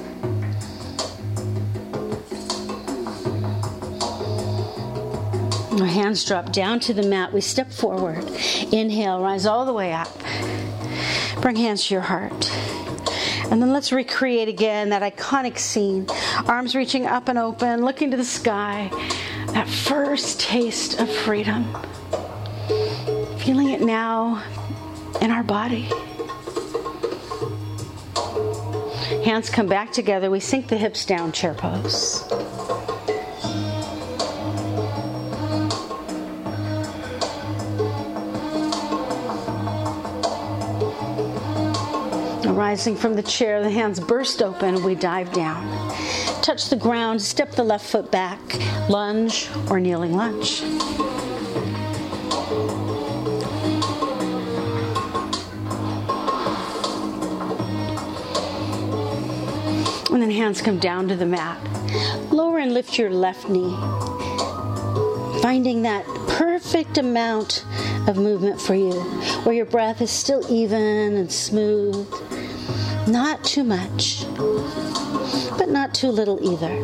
Our 5.73 5.89
hands 5.89 6.25
drop 6.25 6.53
down 6.53 6.79
to 6.79 6.95
the 6.95 7.03
mat. 7.03 7.33
We 7.33 7.41
step 7.41 7.73
forward. 7.73 8.23
Inhale, 8.71 9.23
rise 9.23 9.45
all 9.45 9.67
the 9.67 9.73
way 9.73 9.93
up. 9.93 10.09
Bring 11.41 11.57
hands 11.57 11.89
to 11.89 11.95
your 11.95 12.05
heart. 12.05 12.49
And 13.51 13.61
then 13.61 13.73
let's 13.73 13.91
recreate 13.91 14.47
again 14.47 14.91
that 14.91 15.03
iconic 15.03 15.59
scene. 15.59 16.07
Arms 16.47 16.77
reaching 16.77 17.07
up 17.07 17.29
and 17.29 17.41
open, 17.41 17.85
looking 17.85 18.13
to 18.13 18.17
the 18.17 18.25
sky. 18.25 18.89
That 19.49 19.67
first 19.67 20.39
taste 20.39 21.01
of 21.01 21.11
freedom. 21.11 21.77
Feeling 23.39 23.71
it 23.71 23.81
now 23.81 24.45
in 25.21 25.31
our 25.31 25.43
body. 25.43 25.89
Hands 29.25 29.49
come 29.49 29.67
back 29.67 29.93
together. 29.93 30.31
We 30.31 30.41
sink 30.41 30.69
the 30.69 30.77
hips 30.77 31.07
down, 31.07 31.33
chair 31.33 31.55
pose. 31.55 32.25
Rising 42.47 42.97
from 42.97 43.15
the 43.15 43.23
chair, 43.23 43.63
the 43.63 43.71
hands 43.71 44.01
burst 44.01 44.43
open, 44.43 44.83
we 44.85 44.95
dive 44.95 45.33
down. 45.33 45.93
Touch 46.43 46.69
the 46.69 46.77
ground, 46.77 47.21
step 47.21 47.53
the 47.53 47.65
left 47.65 47.87
foot 47.87 48.11
back, 48.11 48.41
lunge 48.89 49.49
or 49.71 49.81
kneeling 49.81 50.15
lunge. 50.15 50.63
Hands 60.31 60.63
come 60.63 60.79
down 60.79 61.09
to 61.09 61.17
the 61.17 61.27
mat. 61.27 61.59
Lower 62.33 62.59
and 62.59 62.73
lift 62.75 62.99
your 62.99 63.11
left 63.11 63.49
knee. 63.49 63.77
Finding 65.43 65.83
that 65.83 66.05
perfect 66.29 66.99
amount 66.99 67.65
of 68.07 68.17
movement 68.17 68.61
for 68.61 68.75
you, 68.75 68.93
where 69.45 69.55
your 69.55 69.67
breath 69.67 70.01
is 70.01 70.11
still 70.11 70.45
even 70.51 70.81
and 70.81 71.33
smooth. 71.33 72.09
Not 73.07 73.45
too 73.45 73.65
much, 73.65 74.25
but 75.59 75.69
not 75.69 75.95
too 75.95 76.09
little 76.09 76.39
either. 76.43 76.81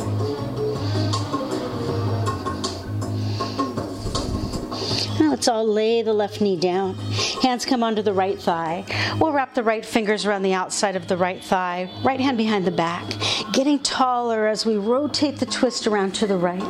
Now 5.18 5.30
let's 5.30 5.48
all 5.48 5.66
lay 5.66 6.02
the 6.02 6.12
left 6.12 6.40
knee 6.40 6.56
down. 6.56 6.96
Hands 7.42 7.64
come 7.64 7.82
onto 7.82 8.02
the 8.02 8.12
right 8.12 8.38
thigh. 8.38 8.84
We'll 9.18 9.32
wrap 9.32 9.54
the 9.54 9.62
right 9.62 9.84
fingers 9.84 10.26
around 10.26 10.42
the 10.42 10.52
outside 10.52 10.94
of 10.94 11.08
the 11.08 11.16
right 11.16 11.42
thigh, 11.42 11.90
right 12.04 12.20
hand 12.20 12.36
behind 12.36 12.66
the 12.66 12.70
back, 12.70 13.08
getting 13.52 13.78
taller 13.78 14.46
as 14.46 14.66
we 14.66 14.76
rotate 14.76 15.38
the 15.38 15.46
twist 15.46 15.86
around 15.86 16.14
to 16.16 16.26
the 16.26 16.36
right. 16.36 16.60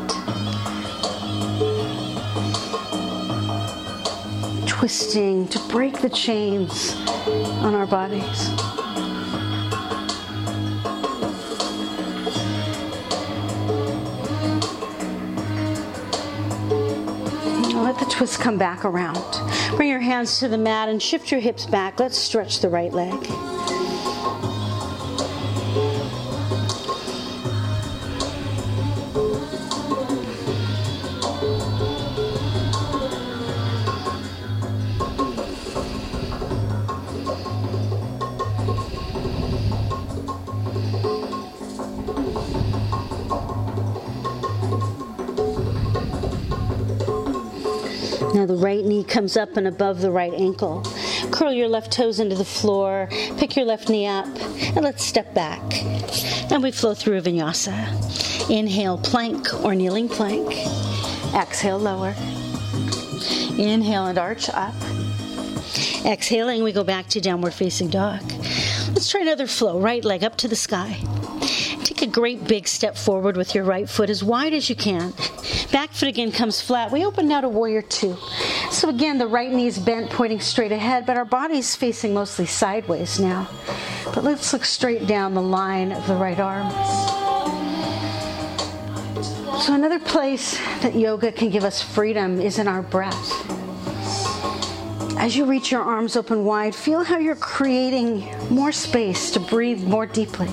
Twisting 4.68 5.48
to 5.48 5.58
break 5.68 6.00
the 6.00 6.08
chains 6.08 6.94
on 7.64 7.74
our 7.74 7.86
bodies. 7.86 8.48
Let 17.74 17.98
the 17.98 18.06
twist 18.08 18.38
come 18.38 18.56
back 18.56 18.84
around. 18.84 19.49
Bring 19.80 19.88
your 19.88 20.00
hands 20.00 20.40
to 20.40 20.48
the 20.48 20.58
mat 20.58 20.90
and 20.90 21.02
shift 21.02 21.30
your 21.30 21.40
hips 21.40 21.64
back. 21.64 21.98
Let's 21.98 22.18
stretch 22.18 22.60
the 22.60 22.68
right 22.68 22.92
leg. 22.92 23.49
Now 48.34 48.46
the 48.46 48.56
right 48.56 48.84
knee 48.84 49.02
comes 49.02 49.36
up 49.36 49.56
and 49.56 49.66
above 49.66 50.00
the 50.00 50.10
right 50.10 50.32
ankle. 50.32 50.82
Curl 51.32 51.52
your 51.52 51.68
left 51.68 51.92
toes 51.92 52.20
into 52.20 52.36
the 52.36 52.44
floor, 52.44 53.08
pick 53.38 53.56
your 53.56 53.64
left 53.64 53.88
knee 53.88 54.06
up, 54.06 54.26
and 54.76 54.82
let's 54.82 55.04
step 55.04 55.34
back. 55.34 55.60
And 56.52 56.62
we 56.62 56.70
flow 56.70 56.94
through 56.94 57.18
a 57.18 57.22
vinyasa. 57.22 58.48
Inhale, 58.48 58.98
plank 58.98 59.52
or 59.64 59.74
kneeling 59.74 60.08
plank. 60.08 60.54
Exhale, 61.34 61.78
lower. 61.78 62.14
Inhale 63.58 64.06
and 64.06 64.18
arch 64.18 64.48
up. 64.50 64.74
Exhaling, 66.04 66.62
we 66.62 66.72
go 66.72 66.84
back 66.84 67.08
to 67.08 67.20
downward 67.20 67.52
facing 67.52 67.90
dog. 67.90 68.22
Let's 68.88 69.10
try 69.10 69.22
another 69.22 69.46
flow. 69.46 69.80
Right 69.80 70.04
leg 70.04 70.24
up 70.24 70.36
to 70.36 70.48
the 70.48 70.56
sky. 70.56 70.98
Take 71.90 72.02
a 72.02 72.06
great 72.06 72.46
big 72.46 72.68
step 72.68 72.96
forward 72.96 73.36
with 73.36 73.52
your 73.52 73.64
right 73.64 73.90
foot 73.90 74.10
as 74.10 74.22
wide 74.22 74.54
as 74.54 74.70
you 74.70 74.76
can. 74.76 75.12
Back 75.72 75.90
foot 75.90 76.08
again 76.08 76.30
comes 76.30 76.62
flat. 76.62 76.92
We 76.92 77.04
open 77.04 77.26
now 77.26 77.40
to 77.40 77.48
warrior 77.48 77.82
two. 77.82 78.16
So 78.70 78.88
again, 78.88 79.18
the 79.18 79.26
right 79.26 79.50
knee 79.50 79.66
is 79.66 79.76
bent, 79.76 80.08
pointing 80.08 80.38
straight 80.38 80.70
ahead, 80.70 81.04
but 81.04 81.16
our 81.16 81.24
body's 81.24 81.74
facing 81.74 82.14
mostly 82.14 82.46
sideways 82.46 83.18
now. 83.18 83.48
But 84.14 84.22
let's 84.22 84.52
look 84.52 84.64
straight 84.64 85.08
down 85.08 85.34
the 85.34 85.42
line 85.42 85.90
of 85.90 86.06
the 86.06 86.14
right 86.14 86.38
arm. 86.38 86.70
So 89.60 89.74
another 89.74 89.98
place 89.98 90.56
that 90.82 90.94
yoga 90.94 91.32
can 91.32 91.50
give 91.50 91.64
us 91.64 91.82
freedom 91.82 92.40
is 92.40 92.60
in 92.60 92.68
our 92.68 92.82
breath. 92.82 93.32
As 95.18 95.36
you 95.36 95.44
reach 95.44 95.72
your 95.72 95.82
arms 95.82 96.14
open 96.14 96.44
wide, 96.44 96.72
feel 96.72 97.02
how 97.02 97.18
you're 97.18 97.34
creating 97.34 98.32
more 98.48 98.70
space 98.70 99.32
to 99.32 99.40
breathe 99.40 99.82
more 99.82 100.06
deeply. 100.06 100.48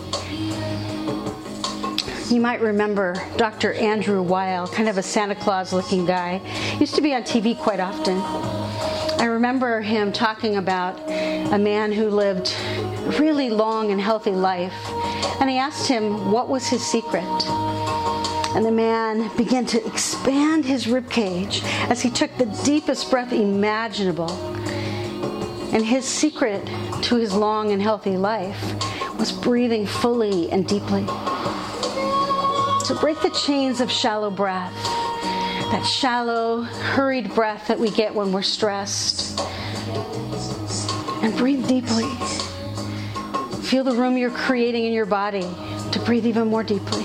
You 2.30 2.42
might 2.42 2.60
remember 2.60 3.16
Dr. 3.38 3.72
Andrew 3.72 4.22
Weil, 4.22 4.68
kind 4.68 4.90
of 4.90 4.98
a 4.98 5.02
Santa 5.02 5.34
Claus 5.34 5.72
looking 5.72 6.06
guy, 6.06 6.42
used 6.78 6.94
to 6.96 7.02
be 7.02 7.14
on 7.14 7.24
TV 7.24 7.58
quite 7.58 7.80
often. 7.80 8.18
I 9.18 9.28
remember 9.28 9.80
him 9.80 10.12
talking 10.12 10.58
about 10.58 11.00
a 11.10 11.58
man 11.58 11.94
who 11.94 12.10
lived 12.10 12.54
a 12.78 13.16
really 13.18 13.50
long 13.50 13.92
and 13.92 14.02
healthy 14.02 14.32
life, 14.32 14.76
and 15.40 15.50
he 15.50 15.58
asked 15.58 15.88
him 15.88 16.30
what 16.30 16.50
was 16.50 16.68
his 16.68 16.86
secret. 16.86 17.24
And 18.56 18.66
the 18.66 18.74
man 18.74 19.32
began 19.38 19.66
to 19.68 19.86
expand 19.86 20.66
his 20.66 20.86
rib 20.86 21.10
cage 21.10 21.62
as 21.90 22.02
he 22.02 22.10
took 22.10 22.36
the 22.38 22.46
deepest 22.66 23.10
breath 23.10 23.32
imaginable. 23.32 24.32
And 25.72 25.86
his 25.86 26.04
secret 26.04 26.66
to 27.04 27.16
his 27.16 27.34
long 27.34 27.72
and 27.72 27.82
healthy 27.82 28.18
life 28.18 28.62
was 29.18 29.32
breathing 29.32 29.86
fully 29.88 30.52
and 30.52 30.68
deeply. 30.68 31.06
So 32.88 32.98
break 32.98 33.20
the 33.20 33.32
chains 33.32 33.82
of 33.82 33.92
shallow 33.92 34.30
breath, 34.30 34.74
that 35.72 35.84
shallow, 35.86 36.62
hurried 36.62 37.36
breath 37.36 37.68
that 37.68 37.78
we 37.78 37.90
get 37.90 38.16
when 38.16 38.32
we're 38.32 38.42
stressed. 38.42 39.38
And 41.22 41.36
breathe 41.36 41.68
deeply. 41.68 42.10
Feel 43.64 43.84
the 43.84 43.94
room 43.94 44.18
you're 44.18 44.32
creating 44.32 44.86
in 44.86 44.94
your 44.94 45.06
body 45.06 45.46
to 45.92 46.02
breathe 46.06 46.26
even 46.26 46.48
more 46.48 46.64
deeply. 46.64 47.04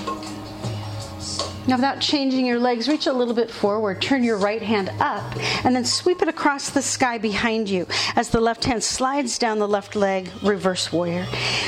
Now, 1.67 1.75
without 1.75 1.99
changing 1.99 2.45
your 2.45 2.59
legs, 2.59 2.87
reach 2.87 3.07
a 3.07 3.11
little 3.11 3.33
bit 3.33 3.51
forward. 3.51 4.01
Turn 4.01 4.23
your 4.23 4.37
right 4.37 4.61
hand 4.61 4.89
up 5.01 5.35
and 5.65 5.75
then 5.75 5.83
sweep 5.83 6.21
it 6.21 6.29
across 6.29 6.69
the 6.69 6.81
sky 6.81 7.17
behind 7.17 7.67
you 7.67 7.87
as 8.15 8.29
the 8.29 8.39
left 8.39 8.63
hand 8.63 8.81
slides 8.81 9.37
down 9.37 9.59
the 9.59 9.67
left 9.67 9.97
leg, 9.97 10.29
reverse 10.43 10.93
warrior. 10.93 11.27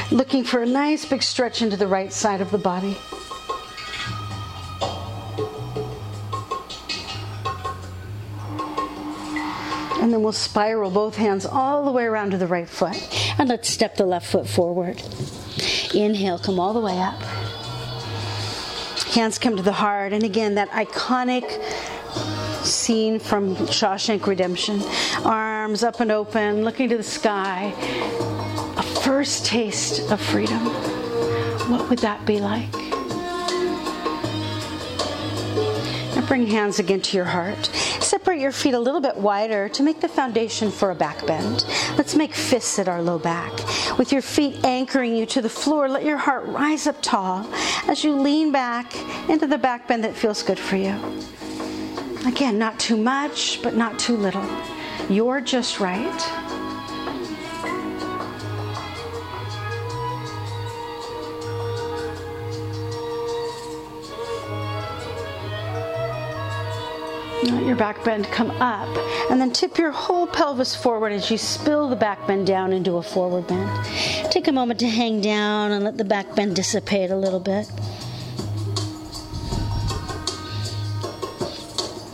Looking 0.10 0.46
for 0.46 0.62
a 0.62 0.66
nice 0.66 1.04
big 1.04 1.22
stretch 1.22 1.62
into 1.62 1.76
the 1.76 1.88
right 1.88 2.14
side 2.14 2.40
of 2.40 2.52
the 2.52 2.58
body. 2.58 2.96
And 10.06 10.14
then 10.14 10.22
we'll 10.22 10.34
spiral 10.34 10.92
both 10.92 11.16
hands 11.16 11.48
all 11.48 11.84
the 11.84 11.90
way 11.90 12.04
around 12.04 12.30
to 12.30 12.38
the 12.38 12.46
right 12.46 12.70
foot. 12.70 12.96
And 13.40 13.50
let's 13.50 13.68
step 13.68 13.96
the 13.96 14.06
left 14.06 14.28
foot 14.28 14.48
forward. 14.48 15.02
Inhale, 15.96 16.38
come 16.38 16.60
all 16.60 16.74
the 16.76 16.80
way 16.80 17.00
up. 17.00 17.20
Hands 19.16 19.36
come 19.40 19.58
to 19.58 19.64
the 19.64 19.72
heart. 19.72 20.14
And 20.14 20.24
again, 20.24 20.54
that 20.56 20.70
iconic 20.70 21.44
scene 22.64 23.18
from 23.18 23.56
Shawshank 23.56 24.28
Redemption. 24.28 24.84
Arms 25.24 25.82
up 25.82 26.00
and 26.00 26.12
open, 26.12 26.64
looking 26.64 26.88
to 26.90 26.98
the 26.98 27.02
sky. 27.02 27.74
A 28.78 28.84
first 28.84 29.48
taste 29.48 30.12
of 30.12 30.22
freedom. 30.22 30.60
What 31.72 31.90
would 31.90 32.00
that 32.00 32.28
be 32.28 32.40
like? 32.40 32.85
Bring 36.28 36.48
hands 36.48 36.80
again 36.80 37.02
to 37.02 37.18
your 37.18 37.26
heart. 37.26 37.66
Separate 38.02 38.40
your 38.40 38.52
feet 38.52 38.74
a 38.74 38.80
little 38.80 39.02
bit 39.02 39.16
wider 39.16 39.70
to 39.70 39.84
make 39.84 40.02
the 40.02 40.08
foundation 40.08 40.72
for 40.72 40.92
a 40.92 40.96
back 40.96 41.26
bend. 41.26 41.66
Let's 41.98 42.16
make 42.16 42.34
fists 42.34 42.80
at 42.80 42.88
our 42.88 43.02
low 43.02 43.20
back. 43.20 43.52
With 43.98 44.12
your 44.12 44.22
feet 44.22 44.64
anchoring 44.66 45.16
you 45.16 45.26
to 45.28 45.42
the 45.42 45.50
floor, 45.50 45.88
let 45.88 46.04
your 46.04 46.18
heart 46.18 46.46
rise 46.48 46.88
up 46.88 46.98
tall 47.02 47.50
as 47.88 48.04
you 48.04 48.16
lean 48.16 48.52
back 48.52 48.96
into 49.30 49.48
the 49.48 49.58
back 49.58 49.88
bend 49.88 50.04
that 50.04 50.16
feels 50.16 50.44
good 50.44 50.60
for 50.60 50.76
you. 50.76 50.96
Again, 52.26 52.58
not 52.58 52.80
too 52.80 52.98
much, 52.98 53.62
but 53.62 53.76
not 53.76 54.00
too 54.00 54.18
little. 54.18 54.46
You're 55.10 55.42
just 55.42 55.80
right. 55.80 56.65
Let 67.46 67.64
your 67.64 67.76
back 67.76 68.04
bend 68.04 68.26
come 68.26 68.50
up 68.60 68.90
and 69.30 69.40
then 69.40 69.52
tip 69.52 69.78
your 69.78 69.92
whole 69.92 70.26
pelvis 70.26 70.76
forward 70.76 71.12
as 71.12 71.30
you 71.30 71.38
spill 71.38 71.88
the 71.88 71.96
back 71.96 72.26
bend 72.26 72.48
down 72.48 72.74
into 72.74 72.98
a 72.98 73.04
forward 73.04 73.46
bend. 73.46 73.70
Take 74.32 74.48
a 74.48 74.52
moment 74.52 74.80
to 74.80 74.88
hang 74.88 75.22
down 75.22 75.72
and 75.72 75.84
let 75.84 75.96
the 75.96 76.04
back 76.04 76.34
bend 76.36 76.56
dissipate 76.56 77.12
a 77.12 77.16
little 77.16 77.40
bit. 77.40 77.70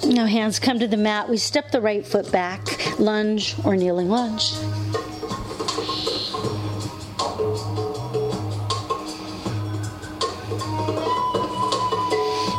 Now, 0.05 0.25
hands 0.25 0.59
come 0.59 0.79
to 0.79 0.87
the 0.87 0.97
mat. 0.97 1.29
We 1.29 1.37
step 1.37 1.71
the 1.71 1.79
right 1.79 2.05
foot 2.05 2.29
back, 2.33 2.99
lunge 2.99 3.55
or 3.63 3.77
kneeling 3.77 4.09
lunge. 4.09 4.51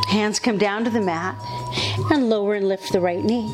Hands 0.08 0.38
come 0.38 0.56
down 0.56 0.84
to 0.84 0.90
the 0.90 1.02
mat 1.02 1.36
and 2.10 2.28
lower 2.28 2.54
and 2.54 2.68
lift 2.68 2.92
the 2.92 3.00
right 3.00 3.22
knee. 3.22 3.48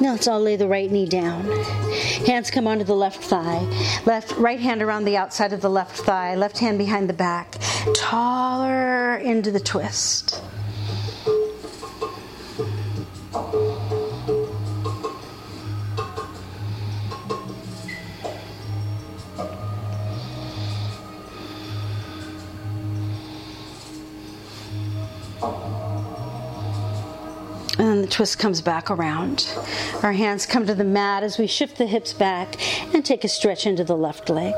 Now 0.00 0.12
let's 0.12 0.26
all 0.26 0.40
lay 0.40 0.56
the 0.56 0.66
right 0.66 0.90
knee 0.90 1.06
down. 1.06 1.44
Hands 2.26 2.50
come 2.50 2.66
onto 2.66 2.84
the 2.84 2.94
left 2.94 3.22
thigh. 3.22 3.64
Left 4.04 4.32
right 4.36 4.58
hand 4.58 4.82
around 4.82 5.04
the 5.04 5.16
outside 5.16 5.52
of 5.52 5.60
the 5.60 5.70
left 5.70 5.96
thigh. 5.96 6.34
Left 6.34 6.58
hand 6.58 6.78
behind 6.78 7.08
the 7.08 7.14
back. 7.14 7.56
Taller 7.94 9.16
into 9.16 9.50
the 9.50 9.60
twist. 9.60 10.31
Twist 28.12 28.38
comes 28.38 28.60
back 28.60 28.90
around. 28.90 29.48
Our 30.02 30.12
hands 30.12 30.44
come 30.44 30.66
to 30.66 30.74
the 30.74 30.84
mat 30.84 31.22
as 31.22 31.38
we 31.38 31.46
shift 31.46 31.78
the 31.78 31.86
hips 31.86 32.12
back 32.12 32.60
and 32.94 33.02
take 33.04 33.24
a 33.24 33.28
stretch 33.28 33.66
into 33.66 33.84
the 33.84 33.96
left 33.96 34.28
leg. 34.28 34.54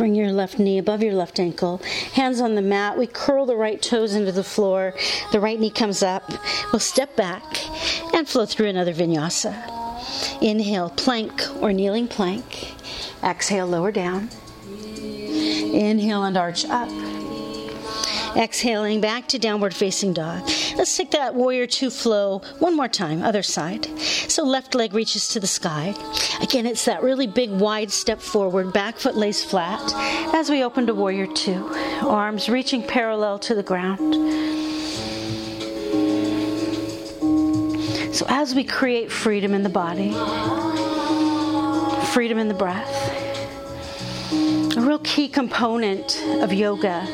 Bring 0.00 0.14
your 0.14 0.32
left 0.32 0.58
knee 0.58 0.78
above 0.78 1.02
your 1.02 1.12
left 1.12 1.38
ankle. 1.38 1.76
Hands 2.14 2.40
on 2.40 2.54
the 2.54 2.62
mat. 2.62 2.96
We 2.96 3.06
curl 3.06 3.44
the 3.44 3.54
right 3.54 3.82
toes 3.82 4.14
into 4.14 4.32
the 4.32 4.42
floor. 4.42 4.94
The 5.30 5.40
right 5.40 5.60
knee 5.60 5.68
comes 5.68 6.02
up. 6.02 6.32
We'll 6.72 6.80
step 6.80 7.16
back 7.16 7.44
and 8.14 8.26
flow 8.26 8.46
through 8.46 8.68
another 8.68 8.94
vinyasa. 8.94 9.52
Inhale, 10.40 10.88
plank 10.88 11.42
or 11.60 11.74
kneeling 11.74 12.08
plank. 12.08 12.72
Exhale, 13.22 13.66
lower 13.66 13.92
down. 13.92 14.30
Inhale 14.64 16.24
and 16.24 16.38
arch 16.38 16.64
up. 16.64 16.88
Exhaling 18.34 19.02
back 19.02 19.28
to 19.28 19.38
downward 19.38 19.74
facing 19.74 20.14
dog. 20.14 20.48
Let's 20.80 20.96
take 20.96 21.10
that 21.10 21.34
warrior 21.34 21.66
two 21.66 21.90
flow 21.90 22.38
one 22.58 22.74
more 22.74 22.88
time, 22.88 23.22
other 23.22 23.42
side. 23.42 23.84
So 24.00 24.44
left 24.44 24.74
leg 24.74 24.94
reaches 24.94 25.28
to 25.28 25.38
the 25.38 25.46
sky. 25.46 25.94
Again, 26.40 26.64
it's 26.64 26.86
that 26.86 27.02
really 27.02 27.26
big 27.26 27.50
wide 27.50 27.90
step 27.90 28.18
forward, 28.18 28.72
back 28.72 28.96
foot 28.96 29.14
lays 29.14 29.44
flat 29.44 29.92
as 30.34 30.48
we 30.48 30.64
open 30.64 30.86
to 30.86 30.94
warrior 30.94 31.26
two. 31.26 31.68
Arms 32.00 32.48
reaching 32.48 32.82
parallel 32.82 33.38
to 33.40 33.54
the 33.54 33.62
ground. 33.62 34.14
So 38.16 38.24
as 38.30 38.54
we 38.54 38.64
create 38.64 39.12
freedom 39.12 39.52
in 39.52 39.62
the 39.62 39.68
body, 39.68 40.12
freedom 42.06 42.38
in 42.38 42.48
the 42.48 42.54
breath, 42.54 42.88
a 44.78 44.80
real 44.80 45.00
key 45.00 45.28
component 45.28 46.24
of 46.40 46.54
yoga 46.54 47.06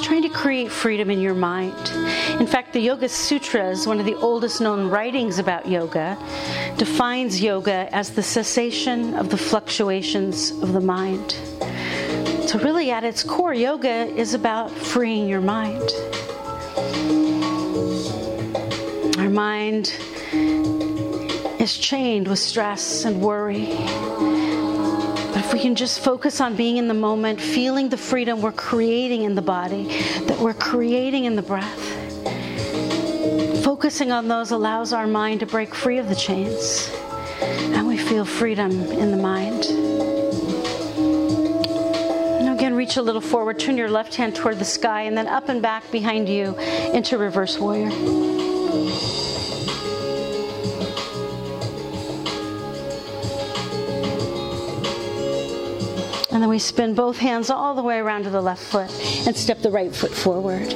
trying 0.00 0.22
to 0.22 0.28
create 0.28 0.70
freedom 0.70 1.10
in 1.10 1.20
your 1.20 1.34
mind. 1.34 1.74
In 2.40 2.46
fact, 2.46 2.72
the 2.72 2.80
Yoga 2.80 3.08
Sutras, 3.08 3.86
one 3.86 4.00
of 4.00 4.06
the 4.06 4.14
oldest 4.16 4.60
known 4.60 4.90
writings 4.90 5.38
about 5.38 5.68
yoga, 5.68 6.16
defines 6.76 7.40
yoga 7.40 7.88
as 7.94 8.10
the 8.10 8.22
cessation 8.22 9.14
of 9.14 9.30
the 9.30 9.36
fluctuations 9.36 10.50
of 10.62 10.72
the 10.72 10.80
mind. 10.80 11.32
So, 12.48 12.58
really, 12.60 12.90
at 12.90 13.04
its 13.04 13.22
core, 13.22 13.54
yoga 13.54 14.06
is 14.06 14.34
about 14.34 14.70
freeing 14.70 15.28
your 15.28 15.40
mind. 15.40 15.90
Our 19.18 19.30
mind 19.30 19.94
is 21.60 21.78
chained 21.78 22.28
with 22.28 22.38
stress 22.38 23.04
and 23.04 23.20
worry. 23.20 24.33
We 25.54 25.60
can 25.60 25.76
just 25.76 26.00
focus 26.00 26.40
on 26.40 26.56
being 26.56 26.78
in 26.78 26.88
the 26.88 26.94
moment, 26.94 27.40
feeling 27.40 27.88
the 27.88 27.96
freedom 27.96 28.42
we're 28.42 28.50
creating 28.50 29.22
in 29.22 29.36
the 29.36 29.40
body, 29.40 29.84
that 30.24 30.36
we're 30.40 30.52
creating 30.52 31.26
in 31.26 31.36
the 31.36 31.42
breath, 31.42 31.78
focusing 33.62 34.10
on 34.10 34.26
those 34.26 34.50
allows 34.50 34.92
our 34.92 35.06
mind 35.06 35.38
to 35.40 35.46
break 35.46 35.72
free 35.72 35.98
of 35.98 36.08
the 36.08 36.16
chains. 36.16 36.90
And 37.40 37.86
we 37.86 37.96
feel 37.96 38.24
freedom 38.24 38.72
in 38.72 39.12
the 39.12 39.16
mind. 39.16 39.68
Now, 42.44 42.52
again, 42.52 42.74
reach 42.74 42.96
a 42.96 43.02
little 43.02 43.20
forward, 43.20 43.60
turn 43.60 43.76
your 43.76 43.88
left 43.88 44.16
hand 44.16 44.34
toward 44.34 44.58
the 44.58 44.64
sky, 44.64 45.02
and 45.02 45.16
then 45.16 45.28
up 45.28 45.48
and 45.48 45.62
back 45.62 45.88
behind 45.92 46.28
you 46.28 46.58
into 46.92 47.16
reverse 47.16 47.60
warrior. 47.60 47.92
And 56.34 56.42
then 56.42 56.50
we 56.50 56.58
spin 56.58 56.96
both 56.96 57.16
hands 57.16 57.48
all 57.48 57.76
the 57.76 57.82
way 57.82 57.98
around 57.98 58.24
to 58.24 58.30
the 58.30 58.42
left 58.42 58.64
foot 58.64 58.90
and 59.24 59.36
step 59.36 59.60
the 59.60 59.70
right 59.70 59.94
foot 59.94 60.10
forward. 60.10 60.66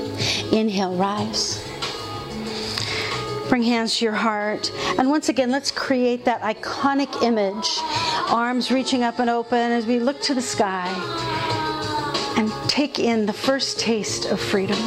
Inhale, 0.52 0.94
rise. 0.94 1.60
Bring 3.48 3.64
hands 3.64 3.96
to 3.98 4.04
your 4.04 4.14
heart. 4.14 4.70
And 4.98 5.10
once 5.10 5.28
again, 5.28 5.50
let's 5.50 5.72
create 5.72 6.24
that 6.26 6.42
iconic 6.42 7.24
image. 7.24 7.80
Arms 8.30 8.70
reaching 8.70 9.02
up 9.02 9.18
and 9.18 9.28
open 9.28 9.72
as 9.72 9.84
we 9.84 9.98
look 9.98 10.20
to 10.22 10.34
the 10.34 10.40
sky 10.40 10.86
and 12.36 12.52
take 12.70 13.00
in 13.00 13.26
the 13.26 13.32
first 13.32 13.80
taste 13.80 14.26
of 14.26 14.38
freedom. 14.38 14.78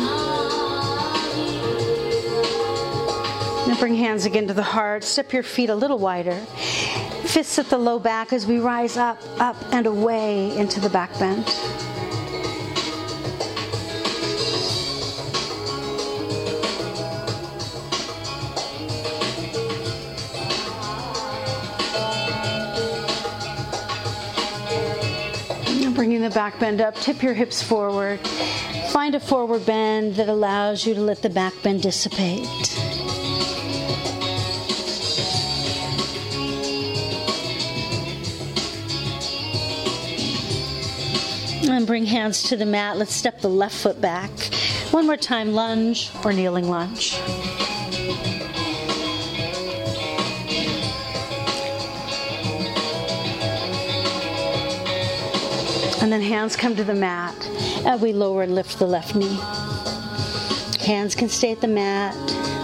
Now 3.68 3.76
bring 3.78 3.96
hands 3.96 4.26
again 4.26 4.48
to 4.48 4.54
the 4.54 4.64
heart. 4.64 5.04
Step 5.04 5.34
your 5.34 5.44
feet 5.44 5.70
a 5.70 5.76
little 5.76 6.00
wider. 6.00 6.40
Fists 7.32 7.58
at 7.60 7.70
the 7.70 7.78
low 7.78 7.98
back 7.98 8.34
as 8.34 8.46
we 8.46 8.60
rise 8.60 8.98
up, 8.98 9.18
up, 9.40 9.56
and 9.72 9.86
away 9.86 10.54
into 10.58 10.82
the 10.82 10.90
back 10.90 11.18
bend. 11.18 11.46
Bringing 25.96 26.22
the 26.22 26.32
back 26.32 26.60
bend 26.60 26.82
up, 26.82 26.96
tip 26.96 27.24
your 27.24 27.34
hips 27.34 27.64
forward. 27.64 28.20
Find 28.90 29.16
a 29.16 29.22
forward 29.22 29.66
bend 29.66 30.16
that 30.16 30.28
allows 30.28 30.86
you 30.86 30.96
to 30.96 31.02
let 31.02 31.22
the 31.22 31.30
back 31.30 31.54
bend 31.64 31.84
dissipate. 31.84 32.81
And 41.72 41.88
bring 41.88 42.06
hands 42.06 42.44
to 42.50 42.58
the 42.58 42.66
mat. 42.66 42.98
Let's 42.98 43.16
step 43.16 43.40
the 43.40 43.48
left 43.48 43.76
foot 43.76 44.02
back. 44.02 44.30
One 44.92 45.06
more 45.06 45.16
time, 45.16 45.54
lunge 45.54 46.12
or 46.26 46.34
kneeling 46.34 46.68
lunge. 46.68 47.18
And 56.02 56.12
then 56.12 56.22
hands 56.22 56.58
come 56.58 56.76
to 56.76 56.84
the 56.84 56.94
mat 56.94 57.34
and 57.86 58.02
we 58.02 58.12
lower 58.12 58.44
and 58.44 58.54
lift 58.54 58.78
the 58.78 58.86
left 58.86 59.16
knee. 59.16 59.40
Hands 60.86 61.16
can 61.16 61.30
stay 61.30 61.54
at 61.54 61.62
the 61.62 61.70
mat, 61.70 62.14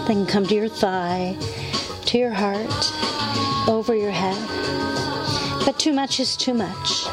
they 0.06 0.16
can 0.16 0.26
come 0.26 0.46
to 0.48 0.54
your 0.54 0.68
thigh, 0.68 1.38
to 2.08 2.18
your 2.18 2.32
heart, 2.32 2.92
over 3.70 3.96
your 3.96 4.12
head. 4.12 4.38
But 5.66 5.80
too 5.80 5.94
much 5.94 6.20
is 6.20 6.36
too 6.36 6.54
much. 6.54 7.08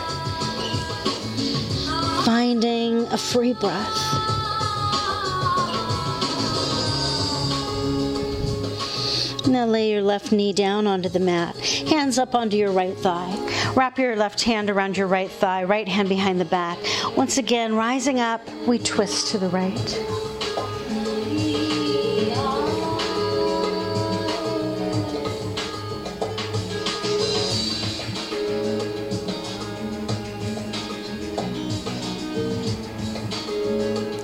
Finding 2.24 3.06
a 3.08 3.18
free 3.18 3.52
breath. 3.52 4.34
Now 9.46 9.66
lay 9.66 9.90
your 9.90 10.00
left 10.00 10.32
knee 10.32 10.54
down 10.54 10.86
onto 10.86 11.10
the 11.10 11.20
mat, 11.20 11.54
hands 11.56 12.18
up 12.18 12.34
onto 12.34 12.56
your 12.56 12.72
right 12.72 12.96
thigh. 12.96 13.36
Wrap 13.76 13.98
your 13.98 14.16
left 14.16 14.42
hand 14.42 14.70
around 14.70 14.96
your 14.96 15.06
right 15.06 15.30
thigh, 15.30 15.64
right 15.64 15.86
hand 15.86 16.08
behind 16.08 16.40
the 16.40 16.46
back. 16.46 16.78
Once 17.14 17.36
again, 17.36 17.74
rising 17.74 18.20
up, 18.20 18.40
we 18.66 18.78
twist 18.78 19.30
to 19.32 19.38
the 19.38 19.48
right. 19.50 20.33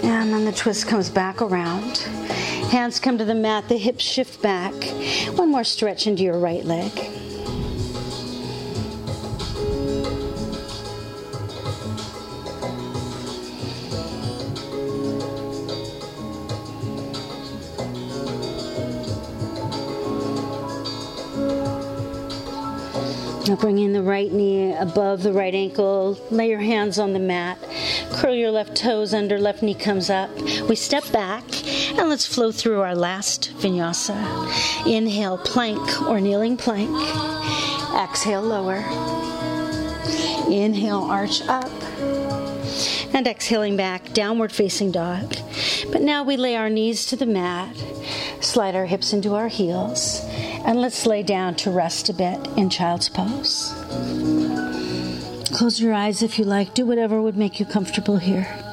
And 0.02 0.32
then 0.32 0.44
the 0.44 0.52
twist 0.52 0.86
comes 0.86 1.10
back 1.10 1.42
around. 1.42 1.98
Hands 2.70 2.98
come 3.00 3.18
to 3.18 3.24
the 3.24 3.34
mat, 3.34 3.68
the 3.68 3.76
hips 3.76 4.04
shift 4.04 4.40
back. 4.40 4.72
One 5.36 5.50
more 5.50 5.64
stretch 5.64 6.06
into 6.06 6.22
your 6.22 6.38
right 6.38 6.64
leg. 6.64 6.92
Now 23.48 23.56
bring 23.56 23.78
in 23.78 23.92
the 23.92 24.02
right 24.02 24.32
knee 24.32 24.72
above 24.74 25.24
the 25.24 25.32
right 25.32 25.54
ankle. 25.54 26.16
Lay 26.30 26.48
your 26.48 26.60
hands 26.60 27.00
on 27.00 27.12
the 27.12 27.18
mat. 27.18 27.58
Curl 28.12 28.34
your 28.34 28.50
left 28.50 28.76
toes 28.76 29.14
under, 29.14 29.38
left 29.38 29.62
knee 29.62 29.74
comes 29.74 30.10
up. 30.10 30.30
We 30.68 30.76
step 30.76 31.10
back 31.12 31.44
and 31.98 32.08
let's 32.08 32.26
flow 32.26 32.52
through 32.52 32.80
our 32.80 32.94
last 32.94 33.52
vinyasa. 33.58 34.86
Inhale, 34.86 35.38
plank 35.38 36.02
or 36.02 36.20
kneeling 36.20 36.56
plank. 36.56 36.90
Exhale, 37.94 38.42
lower. 38.42 38.78
Inhale, 40.50 41.02
arch 41.02 41.42
up. 41.48 41.70
And 43.12 43.26
exhaling 43.26 43.76
back, 43.76 44.12
downward 44.12 44.52
facing 44.52 44.92
dog. 44.92 45.36
But 45.90 46.02
now 46.02 46.22
we 46.22 46.36
lay 46.36 46.56
our 46.56 46.70
knees 46.70 47.06
to 47.06 47.16
the 47.16 47.26
mat, 47.26 47.76
slide 48.40 48.74
our 48.74 48.86
hips 48.86 49.12
into 49.12 49.34
our 49.34 49.48
heels, 49.48 50.20
and 50.64 50.80
let's 50.80 51.06
lay 51.06 51.22
down 51.22 51.54
to 51.56 51.70
rest 51.70 52.08
a 52.08 52.14
bit 52.14 52.38
in 52.56 52.70
child's 52.70 53.08
pose. 53.08 54.69
Close 55.60 55.78
your 55.78 55.92
eyes 55.92 56.22
if 56.22 56.38
you 56.38 56.46
like. 56.46 56.72
Do 56.72 56.86
whatever 56.86 57.20
would 57.20 57.36
make 57.36 57.60
you 57.60 57.66
comfortable 57.66 58.16
here. 58.16 58.69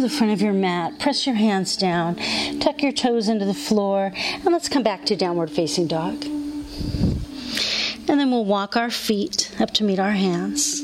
To 0.00 0.08
the 0.08 0.14
front 0.14 0.32
of 0.32 0.40
your 0.40 0.54
mat. 0.54 0.98
Press 0.98 1.26
your 1.26 1.36
hands 1.36 1.76
down. 1.76 2.16
Tuck 2.58 2.82
your 2.82 2.92
toes 2.92 3.28
into 3.28 3.44
the 3.44 3.54
floor. 3.54 4.12
And 4.16 4.46
let's 4.46 4.68
come 4.68 4.82
back 4.82 5.04
to 5.06 5.16
downward 5.16 5.50
facing 5.50 5.86
dog. 5.88 6.24
And 6.24 8.18
then 8.18 8.30
we'll 8.30 8.46
walk 8.46 8.76
our 8.76 8.90
feet 8.90 9.54
up 9.60 9.72
to 9.74 9.84
meet 9.84 9.98
our 9.98 10.12
hands. 10.12 10.82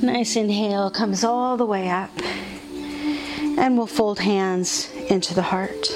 Nice 0.00 0.36
inhale 0.36 0.90
comes 0.90 1.24
all 1.24 1.56
the 1.56 1.66
way 1.66 1.88
up. 1.88 2.10
And 3.40 3.76
we'll 3.76 3.86
fold 3.86 4.20
hands 4.20 4.88
into 5.08 5.34
the 5.34 5.42
heart. 5.42 5.86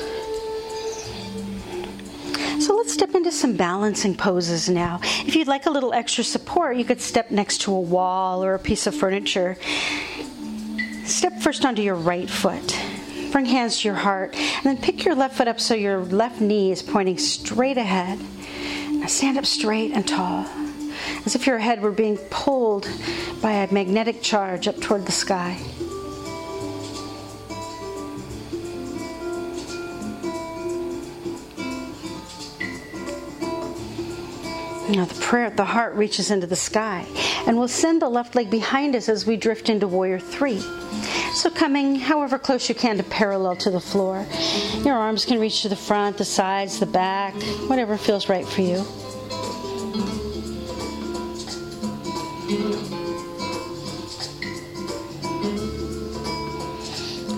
So 2.61 2.75
let's 2.75 2.93
step 2.93 3.15
into 3.15 3.31
some 3.31 3.57
balancing 3.57 4.17
poses 4.17 4.69
now. 4.69 4.99
If 5.25 5.37
you'd 5.37 5.47
like 5.47 5.67
a 5.67 5.71
little 5.71 5.93
extra 5.93 6.25
support, 6.25 6.77
you 6.77 6.85
could 6.85 7.01
step 7.01 7.31
next 7.31 7.61
to 7.63 7.73
a 7.73 7.81
wall 7.81 8.43
or 8.43 8.55
a 8.55 8.59
piece 8.59 8.89
of 8.89 8.95
furniture. 8.95 9.57
Step 11.07 11.41
first 11.41 11.65
onto 11.65 11.83
your 11.83 11.95
right 11.95 12.29
foot. 12.29 12.77
Bring 13.31 13.47
hands 13.47 13.81
to 13.81 13.89
your 13.89 13.97
heart, 13.97 14.35
and 14.35 14.65
then 14.65 14.77
pick 14.77 15.05
your 15.05 15.15
left 15.15 15.37
foot 15.37 15.47
up 15.47 15.61
so 15.61 15.75
your 15.75 16.01
left 16.01 16.41
knee 16.41 16.73
is 16.73 16.83
pointing 16.83 17.17
straight 17.17 17.79
ahead. 17.79 18.19
Now 18.91 19.07
stand 19.07 19.39
up 19.39 19.47
straight 19.47 19.93
and 19.93 20.07
tall, 20.07 20.47
as 21.25 21.37
if 21.37 21.47
your 21.47 21.59
head 21.59 21.81
were 21.81 21.93
being 21.93 22.17
pulled 22.31 22.89
by 23.41 23.53
a 23.53 23.73
magnetic 23.73 24.21
charge 24.21 24.67
up 24.67 24.81
toward 24.81 25.07
the 25.07 25.13
sky. 25.13 25.57
Now, 34.89 35.05
the 35.05 35.21
prayer, 35.21 35.51
the 35.51 35.65
heart 35.65 35.95
reaches 35.95 36.31
into 36.31 36.47
the 36.47 36.55
sky, 36.55 37.05
and 37.47 37.59
we'll 37.59 37.67
send 37.67 38.01
the 38.01 38.09
left 38.09 38.37
leg 38.37 38.51
behind 38.51 38.95
us 38.95 39.09
as 39.09 39.27
we 39.27 39.37
drift 39.37 39.69
into 39.69 39.89
warrior 39.89 40.21
three. 40.21 40.61
So, 41.35 41.51
coming 41.51 41.97
however 41.97 42.39
close 42.39 42.69
you 42.69 42.75
can 42.77 42.97
to 42.97 43.03
parallel 43.03 43.57
to 43.57 43.71
the 43.71 43.81
floor. 43.81 44.25
Your 44.85 44.95
arms 44.95 45.25
can 45.25 45.41
reach 45.41 45.63
to 45.63 45.69
the 45.69 45.77
front, 45.77 46.19
the 46.19 46.25
sides, 46.25 46.79
the 46.79 46.87
back, 46.87 47.35
whatever 47.69 47.97
feels 47.97 48.29
right 48.29 48.47
for 48.47 48.63
you. 48.63 48.77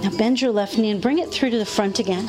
Now, 0.03 0.17
bend 0.19 0.43
your 0.43 0.53
left 0.53 0.77
knee 0.77 0.91
and 0.91 1.01
bring 1.01 1.19
it 1.19 1.31
through 1.31 1.51
to 1.51 1.59
the 1.59 1.67
front 1.67 1.99
again. 1.99 2.29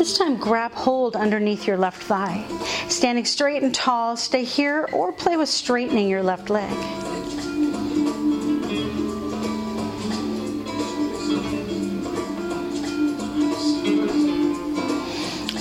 This 0.00 0.16
time, 0.16 0.38
grab 0.38 0.72
hold 0.72 1.14
underneath 1.14 1.66
your 1.66 1.76
left 1.76 2.02
thigh. 2.02 2.46
Standing 2.88 3.26
straight 3.26 3.62
and 3.62 3.74
tall, 3.74 4.16
stay 4.16 4.44
here 4.44 4.88
or 4.94 5.12
play 5.12 5.36
with 5.36 5.50
straightening 5.50 6.08
your 6.08 6.22
left 6.22 6.48
leg. 6.48 6.72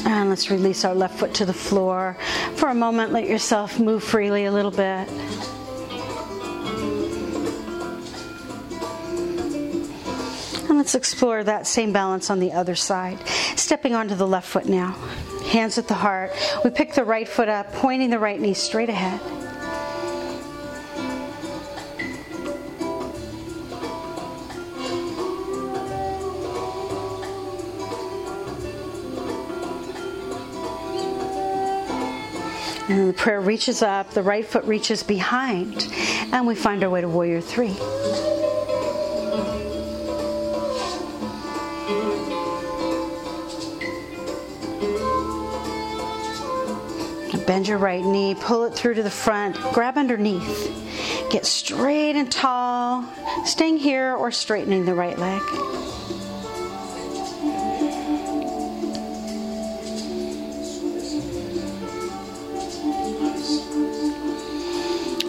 And 0.06 0.30
let's 0.30 0.50
release 0.50 0.86
our 0.86 0.96
left 0.96 1.20
foot 1.20 1.34
to 1.34 1.46
the 1.46 1.52
floor. 1.52 2.16
For 2.56 2.70
a 2.70 2.74
moment, 2.74 3.12
let 3.12 3.28
yourself 3.28 3.78
move 3.78 4.06
freely 4.06 4.46
a 4.46 4.54
little 4.54 4.72
bit. 4.72 5.10
Let's 10.80 10.96
explore 10.96 11.44
that 11.44 11.68
same 11.68 11.92
balance 11.92 12.30
on 12.30 12.40
the 12.40 12.54
other 12.54 12.74
side. 12.74 13.20
Stepping 13.58 13.94
onto 13.94 14.16
the 14.16 14.26
left 14.26 14.48
foot 14.48 14.66
now. 14.66 14.92
Hands 15.52 15.78
at 15.78 15.90
the 15.90 15.94
heart. 15.94 16.32
We 16.64 16.70
pick 16.70 16.94
the 16.94 17.04
right 17.04 17.28
foot 17.28 17.50
up, 17.50 17.74
pointing 17.74 18.10
the 18.10 18.18
right 18.18 18.40
knee 18.40 18.54
straight 18.54 18.88
ahead. 18.88 19.20
And 32.90 33.10
the 33.10 33.14
prayer 33.14 33.42
reaches 33.42 33.82
up, 33.82 34.12
the 34.12 34.24
right 34.24 34.46
foot 34.46 34.64
reaches 34.64 35.04
behind, 35.04 35.90
and 36.32 36.48
we 36.48 36.56
find 36.56 36.86
our 36.86 36.90
way 36.90 37.02
to 37.02 37.10
warrior 37.10 37.42
three. 37.42 37.76
Bend 47.50 47.68
your 47.68 47.80
right 47.80 48.06
knee, 48.06 48.36
pull 48.36 48.66
it 48.66 48.76
through 48.76 48.94
to 48.94 49.02
the 49.02 49.10
front, 49.10 49.56
grab 49.74 49.98
underneath. 49.98 50.72
Get 51.32 51.48
straight 51.48 52.16
and 52.16 52.32
tall, 52.32 53.04
staying 53.44 53.78
here 53.78 54.14
or 54.14 54.30
straightening 54.30 54.86
the 54.86 54.94
right 54.94 55.18
leg. 55.18 55.42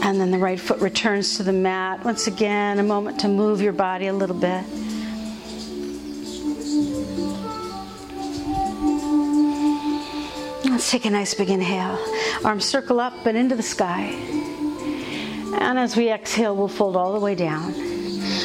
And 0.03 0.21
then 0.21 0.31
the 0.31 0.37
right 0.37 0.61
foot 0.61 0.81
returns 0.81 1.39
to 1.39 1.43
the 1.43 1.55
mat. 1.55 2.05
Once 2.05 2.27
again, 2.27 2.79
a 2.79 2.83
moment 2.83 3.21
to 3.21 3.29
move 3.29 3.63
your 3.63 3.73
body 3.73 4.09
a 4.09 4.13
little 4.13 4.37
bit. 4.37 4.63
Take 10.91 11.05
a 11.05 11.11
nice 11.11 11.35
big 11.35 11.51
inhale. 11.51 12.05
Arms 12.45 12.65
circle 12.65 12.99
up 12.99 13.25
and 13.25 13.39
into 13.39 13.55
the 13.55 13.63
sky. 13.63 14.07
And 15.61 15.79
as 15.79 15.97
we 15.97 16.11
exhale, 16.11 16.57
we'll 16.57 16.67
fold 16.67 16.97
all 16.97 17.13
the 17.13 17.21
way 17.21 17.37
down. 17.37 17.73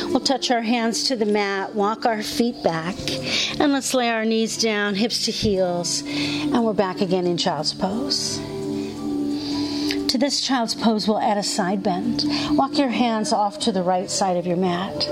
We'll 0.10 0.20
touch 0.20 0.52
our 0.52 0.62
hands 0.62 1.06
to 1.08 1.16
the 1.16 1.26
mat, 1.26 1.74
walk 1.74 2.06
our 2.06 2.22
feet 2.22 2.62
back, 2.64 2.96
and 3.60 3.74
let's 3.74 3.96
lay 3.96 4.12
our 4.12 4.26
knees 4.26 4.62
down, 4.62 4.94
hips 4.94 5.26
to 5.26 5.32
heels, 5.32 6.04
and 6.06 6.64
we're 6.64 6.74
back 6.74 7.02
again 7.02 7.26
in 7.26 7.36
child's 7.36 7.74
pose. 7.74 8.38
To 10.10 10.18
this 10.20 10.40
child's 10.40 10.76
pose, 10.76 11.08
we'll 11.08 11.18
add 11.18 11.40
a 11.40 11.44
side 11.44 11.82
bend. 11.82 12.26
Walk 12.52 12.78
your 12.78 12.90
hands 12.90 13.34
off 13.34 13.58
to 13.62 13.72
the 13.72 13.82
right 13.82 14.12
side 14.12 14.38
of 14.38 14.46
your 14.46 14.58
mat. 14.58 15.10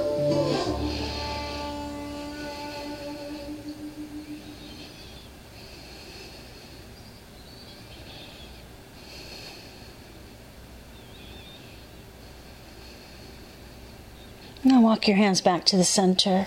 Walk 14.94 15.08
your 15.08 15.18
hands 15.18 15.42
back 15.42 15.66
to 15.66 15.76
the 15.76 15.84
center 15.84 16.46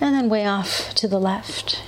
and 0.00 0.12
then 0.12 0.28
way 0.28 0.44
off 0.44 0.92
to 0.92 1.06
the 1.06 1.20
left. 1.20 1.80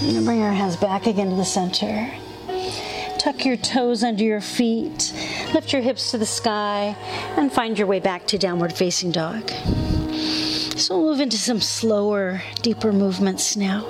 And 0.00 0.24
bring 0.24 0.40
your 0.40 0.52
hands 0.52 0.76
back 0.76 1.06
again 1.06 1.28
to 1.28 1.36
the 1.36 1.44
center. 1.44 2.10
Tuck 3.18 3.44
your 3.44 3.58
toes 3.58 4.02
under 4.02 4.24
your 4.24 4.40
feet. 4.40 5.13
Lift 5.54 5.72
your 5.72 5.82
hips 5.82 6.10
to 6.10 6.18
the 6.18 6.26
sky 6.26 6.96
and 7.36 7.52
find 7.52 7.78
your 7.78 7.86
way 7.86 8.00
back 8.00 8.26
to 8.26 8.38
downward 8.38 8.72
facing 8.72 9.12
dog. 9.12 9.48
So 10.76 10.98
we'll 10.98 11.12
move 11.12 11.20
into 11.20 11.38
some 11.38 11.60
slower, 11.60 12.42
deeper 12.62 12.92
movements 12.92 13.56
now. 13.56 13.86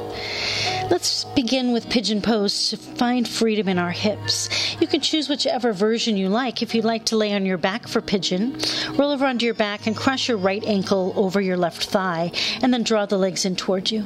Let's 0.91 1.25
begin 1.25 1.73
with 1.73 1.89
pigeon 1.89 2.21
pose 2.21 2.69
to 2.69 2.77
find 2.77 3.27
freedom 3.27 3.67
in 3.69 3.79
our 3.79 3.93
hips. 3.93 4.51
You 4.85 4.89
can 4.89 5.01
choose 5.01 5.31
whichever 5.31 5.73
version 5.73 6.19
you 6.19 6.29
like. 6.29 6.61
If 6.61 6.75
you'd 6.75 6.85
like 6.85 7.07
to 7.07 7.17
lay 7.17 7.33
on 7.33 7.47
your 7.47 7.57
back 7.57 7.89
for 7.89 8.03
pigeon, 8.03 8.59
roll 8.99 9.13
over 9.13 9.25
onto 9.25 9.47
your 9.47 9.55
back 9.55 9.87
and 9.87 9.97
cross 9.97 10.29
your 10.29 10.37
right 10.37 10.63
ankle 10.63 11.15
over 11.17 11.41
your 11.41 11.57
left 11.57 11.87
thigh, 11.87 12.33
and 12.61 12.71
then 12.71 12.83
draw 12.83 13.07
the 13.07 13.17
legs 13.17 13.47
in 13.47 13.57
towards 13.57 13.91
you. 13.91 14.05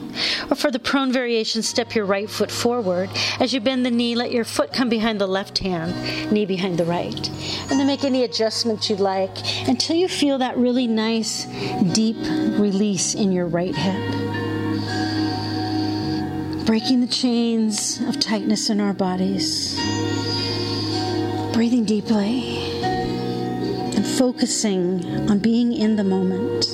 Or 0.48 0.54
for 0.54 0.70
the 0.70 0.78
prone 0.78 1.10
variation, 1.10 1.62
step 1.62 1.96
your 1.96 2.04
right 2.04 2.30
foot 2.30 2.52
forward. 2.52 3.10
As 3.40 3.52
you 3.52 3.58
bend 3.58 3.84
the 3.84 3.90
knee, 3.90 4.14
let 4.14 4.30
your 4.30 4.44
foot 4.44 4.72
come 4.72 4.88
behind 4.88 5.20
the 5.20 5.26
left 5.26 5.58
hand, 5.58 6.30
knee 6.30 6.46
behind 6.46 6.78
the 6.78 6.84
right. 6.84 7.28
And 7.70 7.80
then 7.80 7.88
make 7.88 8.04
any 8.04 8.22
adjustments 8.22 8.88
you'd 8.88 9.00
like 9.00 9.36
until 9.66 9.96
you 9.96 10.06
feel 10.06 10.38
that 10.38 10.56
really 10.56 10.86
nice, 10.86 11.46
deep 11.92 12.18
release 12.56 13.16
in 13.16 13.32
your 13.32 13.46
right 13.46 13.74
hip 13.74 14.28
breaking 16.64 17.00
the 17.00 17.06
chains 17.06 17.98
of 18.02 18.20
tightness 18.20 18.68
in 18.68 18.78
our 18.78 18.92
bodies, 18.92 19.74
breathing 21.58 21.84
deeply, 21.84 22.56
and 22.84 24.06
focusing 24.06 25.04
on 25.28 25.40
being 25.40 25.72
in 25.72 25.96
the 25.96 26.04
moment 26.04 26.66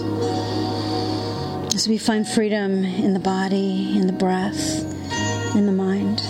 as 1.75 1.89
we 1.89 1.97
find 1.97 2.29
freedom 2.29 2.85
in 2.85 3.15
the 3.15 3.19
body, 3.19 3.97
in 3.97 4.07
the 4.07 4.13
breath, 4.13 4.85
in 5.57 5.65
the 5.65 5.73
mind. 5.73 6.21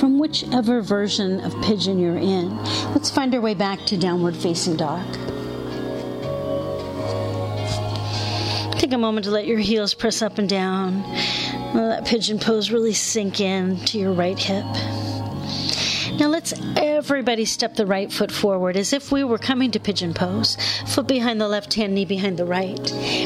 From 0.00 0.18
whichever 0.18 0.80
version 0.80 1.40
of 1.40 1.52
pigeon 1.60 1.98
you're 1.98 2.16
in, 2.16 2.56
let's 2.94 3.10
find 3.10 3.34
our 3.34 3.40
way 3.42 3.52
back 3.52 3.78
to 3.84 3.98
downward 3.98 4.34
facing 4.34 4.74
dog. 4.74 5.04
Take 8.78 8.94
a 8.94 8.98
moment 8.98 9.24
to 9.24 9.30
let 9.30 9.46
your 9.46 9.58
heels 9.58 9.92
press 9.92 10.22
up 10.22 10.38
and 10.38 10.48
down. 10.48 11.02
Let 11.74 11.88
that 11.88 12.06
pigeon 12.06 12.38
pose 12.38 12.70
really 12.70 12.94
sink 12.94 13.42
in 13.42 13.76
to 13.84 13.98
your 13.98 14.14
right 14.14 14.38
hip. 14.38 14.64
Now 16.18 16.28
let's 16.28 16.54
everybody 16.78 17.44
step 17.44 17.76
the 17.76 17.84
right 17.84 18.10
foot 18.10 18.32
forward 18.32 18.78
as 18.78 18.94
if 18.94 19.12
we 19.12 19.22
were 19.22 19.36
coming 19.36 19.70
to 19.72 19.80
pigeon 19.80 20.14
pose. 20.14 20.56
Foot 20.86 21.08
behind 21.08 21.42
the 21.42 21.48
left 21.48 21.74
hand, 21.74 21.94
knee 21.94 22.06
behind 22.06 22.38
the 22.38 22.46
right. 22.46 22.80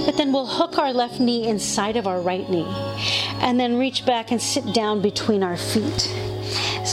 But 0.05 0.17
then 0.17 0.33
we'll 0.33 0.47
hook 0.47 0.77
our 0.79 0.93
left 0.93 1.21
knee 1.21 1.47
inside 1.47 1.97
of 1.97 2.09
our 2.09 2.21
right 2.21 2.51
knee 2.51 2.67
and 3.39 3.61
then 3.61 3.79
reach 3.79 4.05
back 4.05 4.33
and 4.33 4.43
sit 4.43 4.75
down 4.75 5.03
between 5.03 5.45
our 5.45 5.57
feet. 5.57 6.24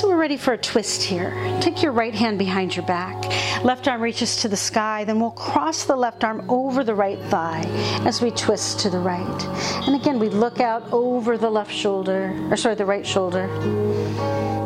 So 0.02 0.10
we're 0.10 0.18
ready 0.18 0.36
for 0.36 0.54
a 0.54 0.58
twist 0.58 1.04
here. 1.04 1.30
Take 1.62 1.84
your 1.84 1.92
right 1.92 2.16
hand 2.16 2.40
behind 2.40 2.76
your 2.76 2.84
back. 2.88 3.24
Left 3.64 3.88
arm 3.88 4.02
reaches 4.02 4.36
to 4.38 4.48
the 4.48 4.58
sky. 4.58 5.04
Then 5.04 5.20
we'll 5.20 5.30
cross 5.30 5.84
the 5.84 5.96
left 5.96 6.24
arm 6.24 6.44
over 6.50 6.84
the 6.84 6.96
right 6.96 7.20
thigh 7.26 7.62
as 8.04 8.20
we 8.20 8.32
twist 8.32 8.80
to 8.80 8.90
the 8.90 8.98
right. 8.98 9.46
And 9.86 9.96
again, 9.96 10.18
we 10.18 10.30
look 10.30 10.60
out 10.60 10.92
over 10.92 11.38
the 11.38 11.52
left 11.52 11.72
shoulder, 11.72 12.36
or 12.50 12.58
sorry, 12.58 12.74
the 12.74 12.84
right 12.84 13.06
shoulder, 13.06 13.44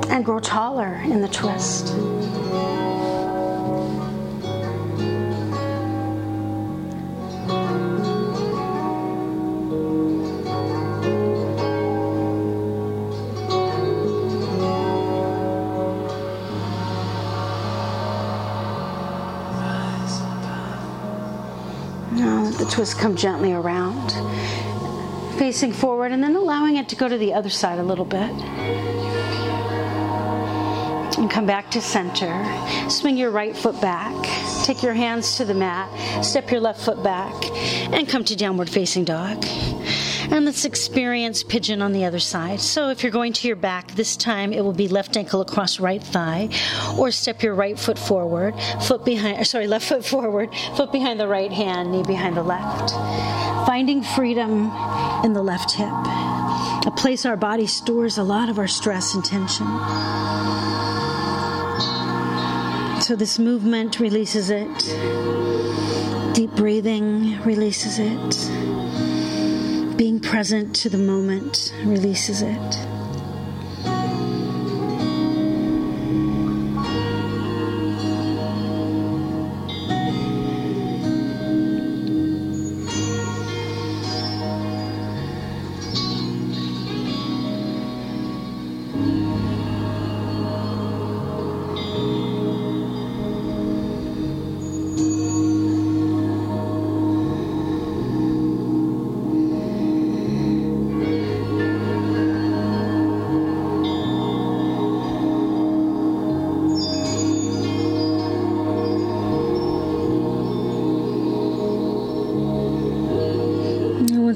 and 0.10 0.24
grow 0.24 0.40
taller 0.40 1.02
in 1.04 1.20
the 1.20 1.28
twist. 1.28 1.94
Twist 22.76 23.00
come 23.00 23.16
gently 23.16 23.54
around, 23.54 24.12
facing 25.40 25.72
forward, 25.72 26.12
and 26.12 26.22
then 26.22 26.36
allowing 26.36 26.76
it 26.76 26.90
to 26.90 26.96
go 26.98 27.08
to 27.08 27.18
the 27.18 27.34
other 27.34 27.50
side 27.50 27.80
a 27.80 27.84
little 27.84 28.04
bit. 28.04 28.30
And 31.18 31.32
come 31.32 31.46
back 31.46 31.72
to 31.72 31.80
center. 31.80 32.44
Swing 32.90 33.16
your 33.16 33.32
right 33.32 33.56
foot 33.56 33.80
back. 33.80 34.14
Take 34.66 34.84
your 34.84 34.94
hands 34.94 35.38
to 35.38 35.46
the 35.46 35.54
mat. 35.54 35.88
Step 36.22 36.52
your 36.52 36.60
left 36.60 36.82
foot 36.82 37.02
back. 37.02 37.34
And 37.94 38.10
come 38.10 38.26
to 38.26 38.36
downward 38.36 38.70
facing 38.70 39.06
dog. 39.06 39.46
And 40.36 40.44
let's 40.44 40.66
experience 40.66 41.44
pigeon 41.44 41.82
on 41.82 41.94
the 41.94 42.04
other 42.04 42.20
side. 42.20 42.60
So 42.60 42.90
if 42.90 43.04
you're 43.04 43.12
going 43.14 43.32
to 43.32 43.48
your 43.48 43.56
back, 43.56 43.92
this 43.92 44.18
time 44.18 44.52
it 44.52 44.66
will 44.66 44.74
be 44.74 44.90
left 44.90 45.16
ankle 45.16 45.40
across 45.40 45.80
right 45.80 46.04
thigh, 46.04 46.50
or 46.98 47.10
step 47.12 47.42
your 47.42 47.54
right 47.54 47.80
foot 47.80 47.98
forward, 47.98 48.54
foot 48.82 49.06
behind, 49.06 49.48
sorry, 49.48 49.66
left 49.76 49.88
foot 49.88 50.04
forward, 50.04 50.54
foot 50.76 50.92
behind 50.92 51.22
the 51.22 51.28
right 51.30 51.54
hand, 51.54 51.94
knee 51.94 52.04
behind 52.04 52.36
the 52.36 52.44
left. 52.44 52.92
Finding 53.66 54.04
freedom 54.04 54.70
in 55.24 55.32
the 55.32 55.42
left 55.42 55.72
hip, 55.72 55.88
a 55.88 56.94
place 56.98 57.26
our 57.26 57.38
body 57.38 57.66
stores 57.66 58.18
a 58.18 58.24
lot 58.24 58.50
of 58.50 58.60
our 58.60 58.68
stress 58.68 59.16
and 59.16 59.24
tension. 59.24 59.66
So 63.02 63.16
this 63.16 63.40
movement 63.40 64.02
releases 64.02 64.50
it. 64.50 66.34
Deep 66.36 66.52
breathing 66.52 67.42
releases 67.44 68.00
it 68.00 68.85
present 70.36 70.76
to 70.76 70.90
the 70.90 70.98
moment 70.98 71.72
releases 71.86 72.42
it. 72.42 72.95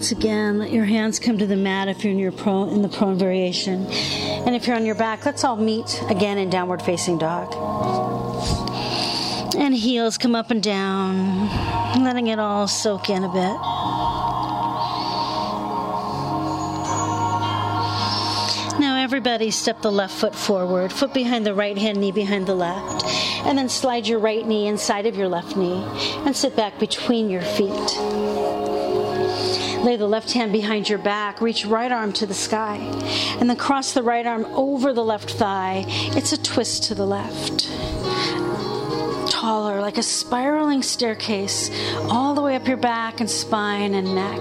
Once 0.09 0.23
again, 0.23 0.57
let 0.57 0.71
your 0.71 0.85
hands 0.85 1.19
come 1.19 1.37
to 1.37 1.45
the 1.45 1.55
mat 1.55 1.87
if 1.87 2.03
you're 2.03 2.11
in 2.11 2.17
your 2.17 2.31
prone 2.31 2.69
in 2.69 2.81
the 2.81 2.89
prone 2.89 3.15
variation. 3.15 3.85
And 3.85 4.55
if 4.55 4.65
you're 4.65 4.75
on 4.75 4.83
your 4.83 4.95
back, 4.95 5.23
let's 5.23 5.43
all 5.43 5.55
meet 5.55 6.01
again 6.09 6.39
in 6.39 6.49
downward 6.49 6.81
facing 6.81 7.19
dog. 7.19 7.53
And 9.55 9.71
heels 9.75 10.17
come 10.17 10.33
up 10.33 10.49
and 10.49 10.63
down, 10.63 11.47
letting 12.03 12.25
it 12.25 12.39
all 12.39 12.67
soak 12.67 13.11
in 13.11 13.23
a 13.23 13.27
bit. 13.27 13.55
Now, 18.79 19.03
everybody 19.03 19.51
step 19.51 19.83
the 19.83 19.91
left 19.91 20.15
foot 20.15 20.33
forward, 20.33 20.91
foot 20.91 21.13
behind 21.13 21.45
the 21.45 21.53
right 21.53 21.77
hand, 21.77 21.99
knee 21.99 22.11
behind 22.11 22.47
the 22.47 22.55
left. 22.55 23.05
And 23.45 23.55
then 23.55 23.69
slide 23.69 24.07
your 24.07 24.17
right 24.17 24.47
knee 24.47 24.65
inside 24.65 25.05
of 25.05 25.15
your 25.15 25.27
left 25.27 25.55
knee 25.55 25.83
and 26.25 26.35
sit 26.35 26.55
back 26.55 26.79
between 26.79 27.29
your 27.29 27.43
feet. 27.43 28.68
Lay 29.83 29.95
the 29.95 30.07
left 30.07 30.33
hand 30.33 30.51
behind 30.51 30.89
your 30.89 30.99
back, 30.99 31.39
reach 31.41 31.65
right 31.65 31.91
arm 31.91 32.11
to 32.13 32.25
the 32.25 32.33
sky, 32.33 32.77
and 33.39 33.49
then 33.49 33.55
cross 33.55 33.93
the 33.93 34.03
right 34.03 34.25
arm 34.25 34.45
over 34.47 34.91
the 34.91 35.03
left 35.03 35.31
thigh. 35.31 35.85
It's 35.87 36.33
a 36.33 36.37
twist 36.41 36.83
to 36.83 36.95
the 36.95 37.05
left. 37.05 37.69
Taller, 39.31 39.79
like 39.79 39.97
a 39.97 40.03
spiraling 40.03 40.83
staircase, 40.83 41.71
all 42.09 42.33
the 42.33 42.41
way 42.41 42.55
up 42.55 42.67
your 42.67 42.77
back 42.77 43.21
and 43.21 43.29
spine 43.29 43.93
and 43.93 44.13
neck. 44.13 44.39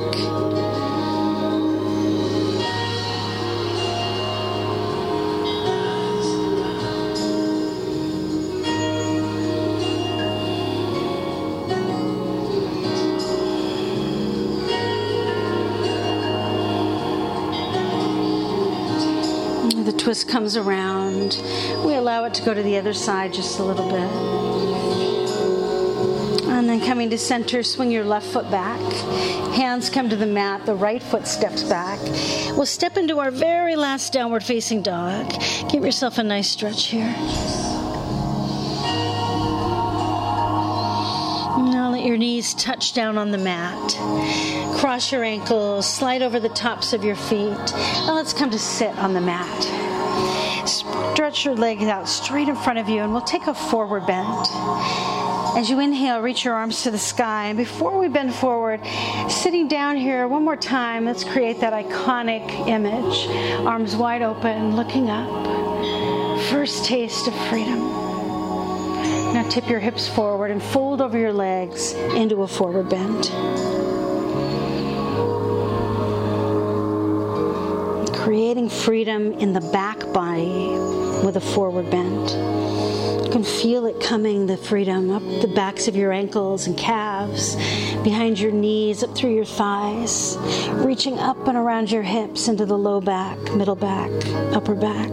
Twist 20.19 20.33
comes 20.33 20.57
around, 20.57 21.41
we 21.85 21.95
allow 21.95 22.25
it 22.25 22.35
to 22.35 22.43
go 22.43 22.53
to 22.53 22.63
the 22.63 22.77
other 22.77 22.93
side 22.93 23.33
just 23.33 23.61
a 23.61 23.63
little 23.63 23.89
bit. 23.89 24.11
And 26.49 26.69
then 26.69 26.81
coming 26.81 27.09
to 27.11 27.19
center, 27.19 27.63
swing 27.63 27.93
your 27.93 28.05
left 28.05 28.27
foot 28.27 28.51
back. 28.51 28.81
Hands 29.55 29.89
come 29.91 30.09
to 30.09 30.17
the 30.17 30.27
mat, 30.27 30.67
the 30.67 30.75
right 30.75 31.01
foot 31.01 31.29
steps 31.29 31.63
back. 31.63 32.01
We'll 32.57 32.67
step 32.67 32.97
into 32.97 33.21
our 33.21 33.31
very 33.31 33.77
last 33.77 34.13
downward 34.13 34.43
facing 34.43 34.83
dog. 34.83 35.33
Give 35.71 35.85
yourself 35.85 36.19
a 36.19 36.25
nice 36.25 36.49
stretch 36.49 36.87
here. 36.87 37.15
Now 41.71 41.91
let 41.93 42.05
your 42.05 42.17
knees 42.17 42.55
touch 42.55 42.93
down 42.93 43.19
on 43.19 43.31
the 43.31 43.39
mat. 43.39 43.97
Cross 44.81 45.13
your 45.13 45.23
ankles, 45.23 45.89
slide 45.89 46.23
over 46.23 46.41
the 46.41 46.49
tops 46.49 46.93
of 46.93 47.05
your 47.05 47.17
feet. 47.17 47.73
Now 48.07 48.15
let's 48.17 48.33
come 48.33 48.51
to 48.51 48.59
sit 48.59 48.97
on 48.99 49.15
the 49.15 49.21
mat. 49.21 49.88
Stretch 51.29 51.45
your 51.45 51.57
legs 51.57 51.83
out 51.83 52.09
straight 52.09 52.49
in 52.49 52.57
front 52.57 52.79
of 52.79 52.89
you, 52.89 53.03
and 53.03 53.13
we'll 53.13 53.21
take 53.21 53.49
a 53.49 53.53
forward 53.53 54.07
bend. 54.07 54.47
As 55.59 55.69
you 55.69 55.79
inhale, 55.79 56.23
reach 56.23 56.43
your 56.43 56.55
arms 56.55 56.85
to 56.85 56.91
the 56.91 56.97
sky. 56.97 57.49
And 57.49 57.59
before 57.59 57.99
we 57.99 58.09
bend 58.09 58.35
forward, 58.35 58.81
sitting 59.29 59.69
down 59.69 59.97
here 59.99 60.27
one 60.27 60.43
more 60.43 60.57
time, 60.57 61.05
let's 61.05 61.25
create 61.25 61.61
that 61.61 61.75
iconic 61.75 62.67
image. 62.67 63.29
Arms 63.67 63.95
wide 63.95 64.23
open, 64.23 64.75
looking 64.75 65.11
up. 65.11 65.29
First 66.45 66.87
taste 66.87 67.29
of 67.29 67.35
freedom. 67.51 67.79
Now 69.35 69.47
tip 69.51 69.69
your 69.69 69.81
hips 69.81 70.09
forward 70.09 70.51
and 70.51 70.63
fold 70.63 71.03
over 71.03 71.19
your 71.19 71.35
legs 71.35 71.93
into 71.93 72.41
a 72.41 72.49
forward 72.49 72.89
bend. 72.89 73.31
creating 78.25 78.69
freedom 78.69 79.33
in 79.35 79.55
the 79.55 79.61
back 79.73 79.99
body 80.13 80.98
with 81.25 81.37
a 81.37 81.41
forward 81.41 81.91
bend. 81.91 82.31
You 83.25 83.33
can 83.33 83.45
feel 83.45 83.87
it 83.87 84.01
coming, 84.01 84.47
the 84.47 84.57
freedom, 84.57 85.11
up 85.11 85.23
the 85.43 85.53
backs 85.55 85.87
of 85.87 85.95
your 85.95 86.13
ankles 86.13 86.67
and 86.67 86.77
calves, 86.79 87.57
behind 88.03 88.41
your 88.41 88.53
knees, 88.53 89.03
up 89.03 89.15
through 89.15 89.35
your 89.35 89.45
thighs, 89.45 90.39
reaching 90.71 91.19
up 91.19 91.47
and 91.47 91.57
around 91.57 91.91
your 91.91 92.03
hips 92.03 92.49
into 92.49 92.65
the 92.65 92.79
low 92.79 93.01
back, 93.01 93.39
middle 93.55 93.77
back, 93.77 94.11
upper 94.55 94.75
back, 94.75 95.11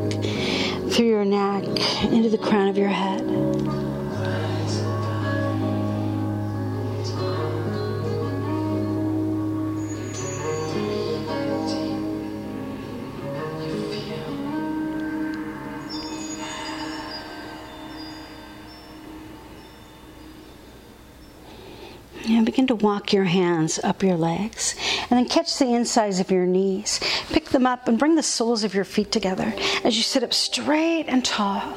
through 0.91 1.08
your 1.08 1.26
neck, 1.26 1.66
into 2.03 2.30
the 2.30 2.38
crown 2.38 2.70
of 2.70 2.78
your 2.78 2.89
head. 2.89 3.64
Walk 22.86 23.12
your 23.12 23.24
hands 23.24 23.80
up 23.84 24.04
your 24.04 24.16
legs 24.16 24.76
and 25.10 25.18
then 25.18 25.28
catch 25.28 25.58
the 25.58 25.74
insides 25.74 26.20
of 26.20 26.30
your 26.30 26.46
knees. 26.46 27.00
Pick 27.32 27.50
them 27.50 27.66
up 27.66 27.88
and 27.88 27.98
bring 27.98 28.14
the 28.14 28.22
soles 28.22 28.64
of 28.64 28.76
your 28.76 28.86
feet 28.86 29.12
together 29.12 29.52
as 29.84 29.98
you 29.98 30.04
sit 30.04 30.24
up 30.24 30.32
straight 30.32 31.06
and 31.08 31.26
tall. 31.26 31.76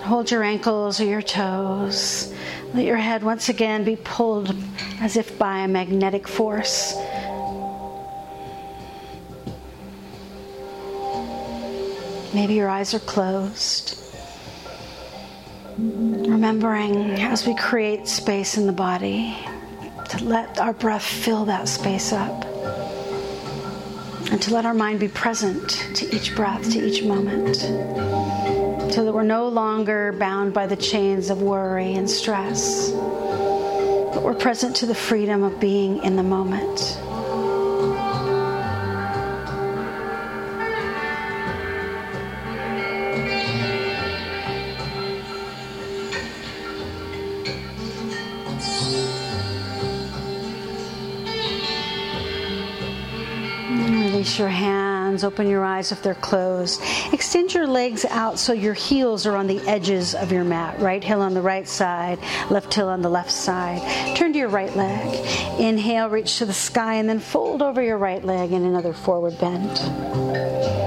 Hold 0.00 0.32
your 0.32 0.42
ankles 0.42 1.00
or 1.00 1.04
your 1.04 1.22
toes. 1.22 2.34
Let 2.74 2.84
your 2.84 2.96
head 2.96 3.22
once 3.22 3.48
again 3.48 3.84
be 3.84 3.94
pulled 3.94 4.52
as 5.00 5.16
if 5.16 5.38
by 5.38 5.60
a 5.60 5.68
magnetic 5.68 6.26
force. 6.26 6.96
Maybe 12.34 12.54
your 12.54 12.68
eyes 12.68 12.94
are 12.94 12.98
closed. 12.98 14.05
Remembering 15.78 17.20
as 17.20 17.46
we 17.46 17.54
create 17.54 18.08
space 18.08 18.56
in 18.56 18.66
the 18.66 18.72
body 18.72 19.36
to 20.08 20.24
let 20.24 20.58
our 20.58 20.72
breath 20.72 21.04
fill 21.04 21.44
that 21.44 21.68
space 21.68 22.14
up 22.14 22.46
and 24.30 24.40
to 24.40 24.54
let 24.54 24.64
our 24.64 24.72
mind 24.72 25.00
be 25.00 25.08
present 25.08 25.68
to 25.94 26.16
each 26.16 26.34
breath, 26.34 26.70
to 26.72 26.78
each 26.78 27.04
moment, 27.04 27.56
so 27.56 29.04
that 29.04 29.12
we're 29.12 29.22
no 29.22 29.48
longer 29.48 30.12
bound 30.18 30.54
by 30.54 30.66
the 30.66 30.76
chains 30.76 31.28
of 31.28 31.42
worry 31.42 31.92
and 31.92 32.08
stress, 32.08 32.90
but 32.92 34.22
we're 34.22 34.34
present 34.34 34.76
to 34.76 34.86
the 34.86 34.94
freedom 34.94 35.42
of 35.42 35.60
being 35.60 36.02
in 36.02 36.16
the 36.16 36.22
moment. 36.22 36.98
Your 54.38 54.48
hands, 54.48 55.24
open 55.24 55.48
your 55.48 55.64
eyes 55.64 55.92
if 55.92 56.02
they're 56.02 56.14
closed. 56.14 56.80
Extend 57.12 57.54
your 57.54 57.66
legs 57.66 58.04
out 58.04 58.38
so 58.38 58.52
your 58.52 58.74
heels 58.74 59.26
are 59.26 59.36
on 59.36 59.46
the 59.46 59.60
edges 59.68 60.14
of 60.14 60.32
your 60.32 60.44
mat. 60.44 60.80
Right 60.80 61.02
heel 61.02 61.20
on 61.20 61.34
the 61.34 61.42
right 61.42 61.68
side, 61.68 62.18
left 62.50 62.72
heel 62.72 62.88
on 62.88 63.02
the 63.02 63.10
left 63.10 63.30
side. 63.30 64.16
Turn 64.16 64.32
to 64.32 64.38
your 64.38 64.48
right 64.48 64.74
leg. 64.76 65.60
Inhale, 65.60 66.08
reach 66.08 66.38
to 66.38 66.46
the 66.46 66.52
sky, 66.52 66.94
and 66.94 67.08
then 67.08 67.18
fold 67.18 67.62
over 67.62 67.82
your 67.82 67.98
right 67.98 68.24
leg 68.24 68.52
in 68.52 68.64
another 68.64 68.92
forward 68.92 69.38
bend. 69.38 70.85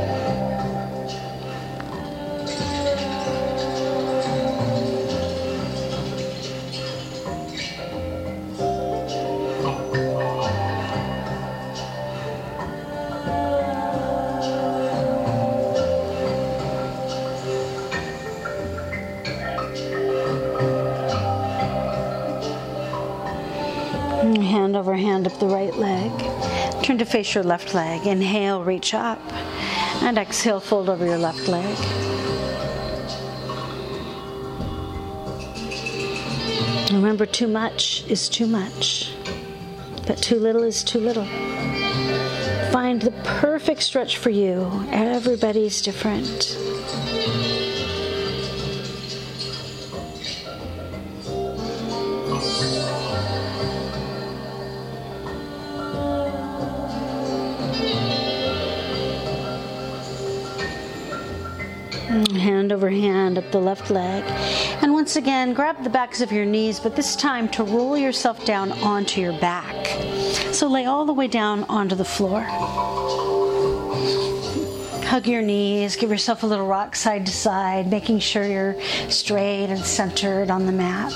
Face 27.20 27.36
your 27.36 27.44
left 27.44 27.74
leg. 27.74 28.08
Inhale, 28.08 28.64
reach 28.64 28.94
up. 28.94 29.20
And 30.02 30.18
exhale, 30.18 30.62
fold 30.62 30.88
over 30.88 31.06
your 31.06 31.18
left 31.18 31.50
leg. 31.50 31.78
Remember, 36.94 37.26
too 37.26 37.48
much 37.48 38.06
is 38.08 38.30
too 38.30 38.48
much, 38.48 39.14
but 40.08 40.18
too 40.20 40.40
little 40.40 40.64
is 40.64 40.82
too 40.82 41.00
little. 41.00 41.26
Find 42.72 43.02
the 43.02 43.12
perfect 43.42 43.84
stretch 43.84 44.16
for 44.16 44.30
you. 44.30 44.72
Everybody's 44.90 45.82
different. 45.82 46.56
Hand 63.30 63.38
up 63.38 63.52
the 63.52 63.60
left 63.60 63.92
leg. 63.92 64.24
And 64.82 64.92
once 64.92 65.16
again, 65.16 65.54
grab 65.54 65.84
the 65.84 65.90
backs 65.90 66.20
of 66.20 66.32
your 66.32 66.46
knees, 66.46 66.80
but 66.80 66.96
this 66.96 67.16
time 67.16 67.48
to 67.50 67.64
roll 67.64 67.96
yourself 67.96 68.44
down 68.44 68.72
onto 68.72 69.22
your 69.22 69.34
back. 69.34 69.86
So 70.52 70.68
lay 70.68 70.86
all 70.86 71.06
the 71.06 71.14
way 71.14 71.28
down 71.28 71.64
onto 71.66 71.94
the 71.94 72.04
floor. 72.04 72.42
Hug 75.06 75.28
your 75.28 75.44
knees, 75.44 75.96
give 75.96 76.10
yourself 76.10 76.42
a 76.42 76.48
little 76.48 76.66
rock 76.66 76.96
side 76.96 77.28
to 77.28 77.32
side, 77.32 77.88
making 77.88 78.18
sure 78.18 78.46
you're 78.46 78.82
straight 79.10 79.68
and 79.68 79.80
centered 79.80 80.50
on 80.50 80.66
the 80.66 80.72
mat. 80.72 81.14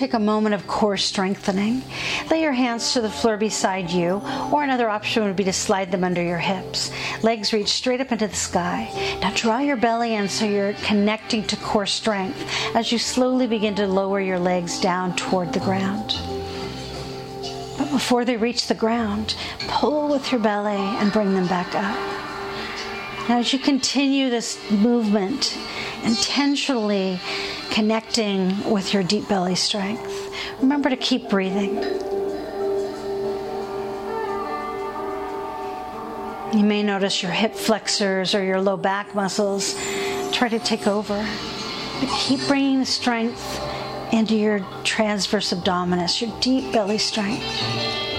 Take 0.00 0.14
a 0.14 0.18
moment 0.18 0.54
of 0.54 0.66
core 0.66 0.96
strengthening. 0.96 1.82
Lay 2.30 2.40
your 2.40 2.52
hands 2.52 2.94
to 2.94 3.02
the 3.02 3.10
floor 3.10 3.36
beside 3.36 3.90
you, 3.90 4.22
or 4.50 4.62
another 4.62 4.88
option 4.88 5.24
would 5.24 5.36
be 5.36 5.44
to 5.44 5.52
slide 5.52 5.92
them 5.92 6.04
under 6.04 6.22
your 6.22 6.38
hips. 6.38 6.90
Legs 7.22 7.52
reach 7.52 7.68
straight 7.68 8.00
up 8.00 8.10
into 8.10 8.26
the 8.26 8.34
sky. 8.34 8.88
Now 9.20 9.30
draw 9.34 9.58
your 9.58 9.76
belly 9.76 10.14
in 10.14 10.26
so 10.26 10.46
you're 10.46 10.72
connecting 10.84 11.46
to 11.48 11.56
core 11.56 11.84
strength 11.84 12.42
as 12.74 12.90
you 12.90 12.98
slowly 12.98 13.46
begin 13.46 13.74
to 13.74 13.86
lower 13.86 14.22
your 14.22 14.38
legs 14.38 14.80
down 14.80 15.14
toward 15.16 15.52
the 15.52 15.60
ground. 15.60 16.14
But 17.76 17.90
before 17.90 18.24
they 18.24 18.38
reach 18.38 18.68
the 18.68 18.74
ground, 18.74 19.36
pull 19.68 20.08
with 20.08 20.32
your 20.32 20.40
belly 20.40 20.80
and 20.80 21.12
bring 21.12 21.34
them 21.34 21.46
back 21.46 21.74
up. 21.74 21.98
Now, 23.28 23.40
as 23.40 23.52
you 23.52 23.58
continue 23.58 24.30
this 24.30 24.58
movement, 24.70 25.58
intentionally 26.04 27.20
connecting 27.70 28.70
with 28.70 28.92
your 28.92 29.02
deep 29.02 29.28
belly 29.28 29.54
strength. 29.54 30.34
Remember 30.60 30.90
to 30.90 30.96
keep 30.96 31.30
breathing. 31.30 31.76
You 36.52 36.64
may 36.64 36.82
notice 36.82 37.22
your 37.22 37.30
hip 37.30 37.54
flexors 37.54 38.34
or 38.34 38.42
your 38.42 38.60
low 38.60 38.76
back 38.76 39.14
muscles 39.14 39.74
try 40.32 40.48
to 40.48 40.58
take 40.58 40.86
over. 40.86 41.26
But 42.00 42.08
keep 42.18 42.46
bringing 42.48 42.80
the 42.80 42.86
strength 42.86 43.60
into 44.12 44.34
your 44.34 44.60
transverse 44.82 45.52
abdominis, 45.52 46.20
your 46.20 46.36
deep 46.40 46.72
belly 46.72 46.98
strength. 46.98 48.09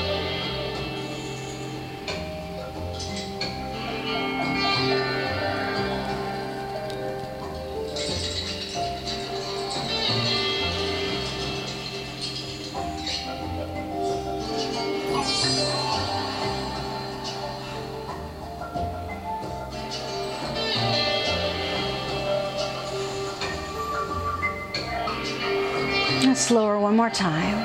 Time. 27.14 27.57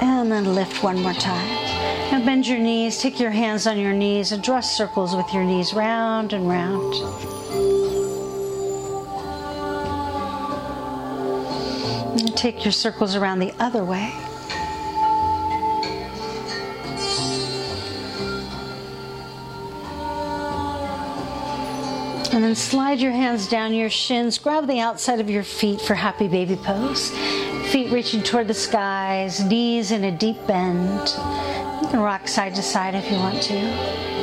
And 0.00 0.30
then 0.30 0.54
lift 0.54 0.82
one 0.82 1.00
more 1.00 1.14
time. 1.14 1.46
Now 2.10 2.24
bend 2.24 2.46
your 2.46 2.58
knees, 2.58 2.98
take 2.98 3.18
your 3.18 3.30
hands 3.30 3.66
on 3.66 3.78
your 3.78 3.92
knees 3.92 4.32
and 4.32 4.42
draw 4.42 4.60
circles 4.60 5.14
with 5.14 5.32
your 5.34 5.44
knees 5.44 5.74
round 5.74 6.32
and 6.32 6.48
round. 6.48 6.94
And 12.20 12.36
take 12.36 12.64
your 12.64 12.72
circles 12.72 13.16
around 13.16 13.40
the 13.40 13.52
other 13.58 13.84
way. 13.84 14.12
And 22.36 22.44
then 22.44 22.54
slide 22.54 23.00
your 23.00 23.12
hands 23.12 23.48
down 23.48 23.72
your 23.72 23.88
shins. 23.88 24.36
Grab 24.36 24.66
the 24.66 24.78
outside 24.78 25.20
of 25.20 25.30
your 25.30 25.42
feet 25.42 25.80
for 25.80 25.94
happy 25.94 26.28
baby 26.28 26.54
pose. 26.54 27.08
Feet 27.72 27.90
reaching 27.90 28.22
toward 28.22 28.46
the 28.46 28.52
skies, 28.52 29.42
knees 29.42 29.90
in 29.90 30.04
a 30.04 30.12
deep 30.12 30.46
bend. 30.46 31.08
You 31.80 31.88
can 31.88 32.00
rock 32.00 32.28
side 32.28 32.54
to 32.56 32.62
side 32.62 32.94
if 32.94 33.10
you 33.10 33.16
want 33.16 33.42
to. 33.44 34.15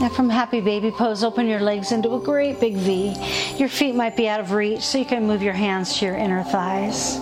Now, 0.00 0.08
from 0.08 0.28
happy 0.28 0.60
baby 0.60 0.90
pose, 0.92 1.24
open 1.24 1.48
your 1.48 1.60
legs 1.60 1.90
into 1.90 2.14
a 2.14 2.20
great 2.20 2.60
big 2.60 2.76
V. 2.76 3.16
Your 3.56 3.68
feet 3.68 3.94
might 3.94 4.16
be 4.16 4.28
out 4.28 4.38
of 4.38 4.52
reach, 4.52 4.82
so 4.82 4.98
you 4.98 5.04
can 5.04 5.26
move 5.26 5.42
your 5.42 5.54
hands 5.54 5.98
to 5.98 6.06
your 6.06 6.14
inner 6.14 6.44
thighs. 6.44 7.18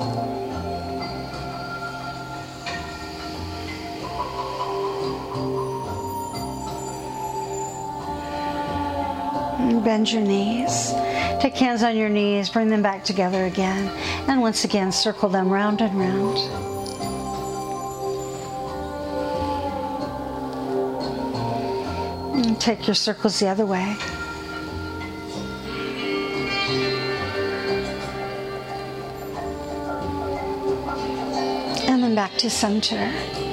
bend 9.87 10.11
your 10.11 10.23
knees. 10.23 10.93
Take 11.41 11.57
hands 11.57 11.85
on 11.85 11.97
your 11.97 12.09
knees, 12.09 12.51
bring 12.51 12.69
them 12.69 12.83
back 12.83 13.05
together 13.05 13.45
again, 13.45 13.89
and 14.29 14.41
once 14.41 14.65
again 14.65 14.91
circle 14.91 15.29
them 15.29 15.49
round 15.49 15.81
and 15.81 15.97
round. 15.97 16.76
Take 22.59 22.87
your 22.87 22.95
circles 22.95 23.39
the 23.39 23.49
other 23.49 23.67
way. 23.67 23.97
And 31.89 32.03
then 32.03 32.15
back 32.15 32.33
to 32.39 32.51
center. 32.51 33.46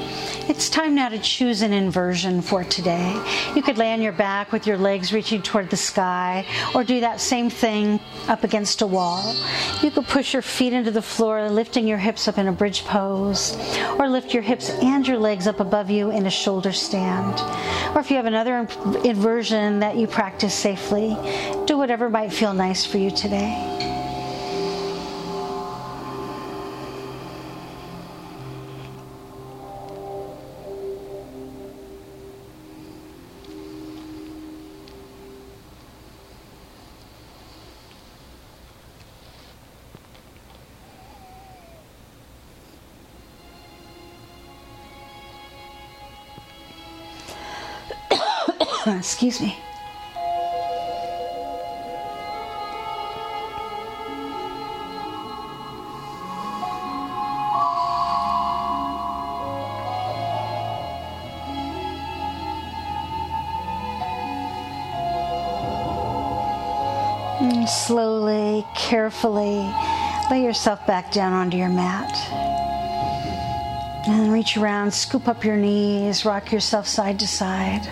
It's 0.50 0.70
time 0.70 0.94
now 0.94 1.08
to 1.08 1.20
choose 1.20 1.62
an 1.62 1.72
inversion 1.72 2.42
for 2.42 2.66
today. 2.66 3.14
You 3.56 3.62
could 3.62 3.78
lay 3.78 3.94
on 3.94 4.02
your 4.02 4.12
back 4.12 4.52
with 4.52 4.68
your 4.68 4.78
legs 4.78 5.14
reaching 5.14 5.42
toward 5.42 5.70
the 5.70 5.78
sky, 5.78 6.46
or 6.76 6.84
do 6.84 7.00
that 7.00 7.22
same 7.22 7.50
thing 7.50 8.02
up 8.28 8.44
against 8.44 8.82
a 8.82 8.88
wall. 8.88 9.34
You 9.82 9.90
could 9.90 10.06
push 10.06 10.34
your 10.34 10.42
feet 10.42 10.74
into 10.74 10.92
the 10.92 11.02
floor, 11.02 11.50
lifting 11.50 11.88
your 11.88 11.98
hips 11.98 12.28
up 12.28 12.38
in 12.38 12.50
a 12.50 12.52
bridge 12.52 12.84
pose, 12.84 13.56
or 13.98 14.10
lift 14.10 14.34
your 14.34 14.44
hips 14.44 14.70
and 14.70 15.08
your 15.08 15.18
legs 15.18 15.48
up 15.48 15.62
above 15.62 15.90
you 15.90 16.12
in 16.12 16.26
a 16.26 16.32
shoulder 16.32 16.74
stand. 16.74 17.40
Or 17.96 18.02
if 18.02 18.10
you 18.10 18.18
have 18.18 18.26
another 18.26 18.68
inversion 19.06 19.80
that 19.80 19.96
you 19.96 20.08
practice 20.08 20.54
safely, 20.54 21.16
do 21.68 21.78
whatever 21.78 22.10
might 22.10 22.34
feel 22.34 22.54
nice 22.54 22.86
for 22.86 22.98
you 22.98 23.12
today. 23.12 23.93
Excuse 48.88 49.42
me. 49.42 49.58
And 67.42 67.68
slowly, 67.68 68.66
carefully, 68.76 69.70
lay 70.30 70.44
yourself 70.44 70.86
back 70.86 71.12
down 71.12 71.34
onto 71.34 71.58
your 71.58 71.70
mat. 71.70 72.12
And 74.08 74.32
reach 74.32 74.58
around, 74.58 74.94
scoop 74.94 75.28
up 75.28 75.44
your 75.44 75.58
knees, 75.58 76.26
rock 76.26 76.52
yourself 76.52 76.88
side 76.88 77.20
to 77.20 77.28
side. 77.28 77.88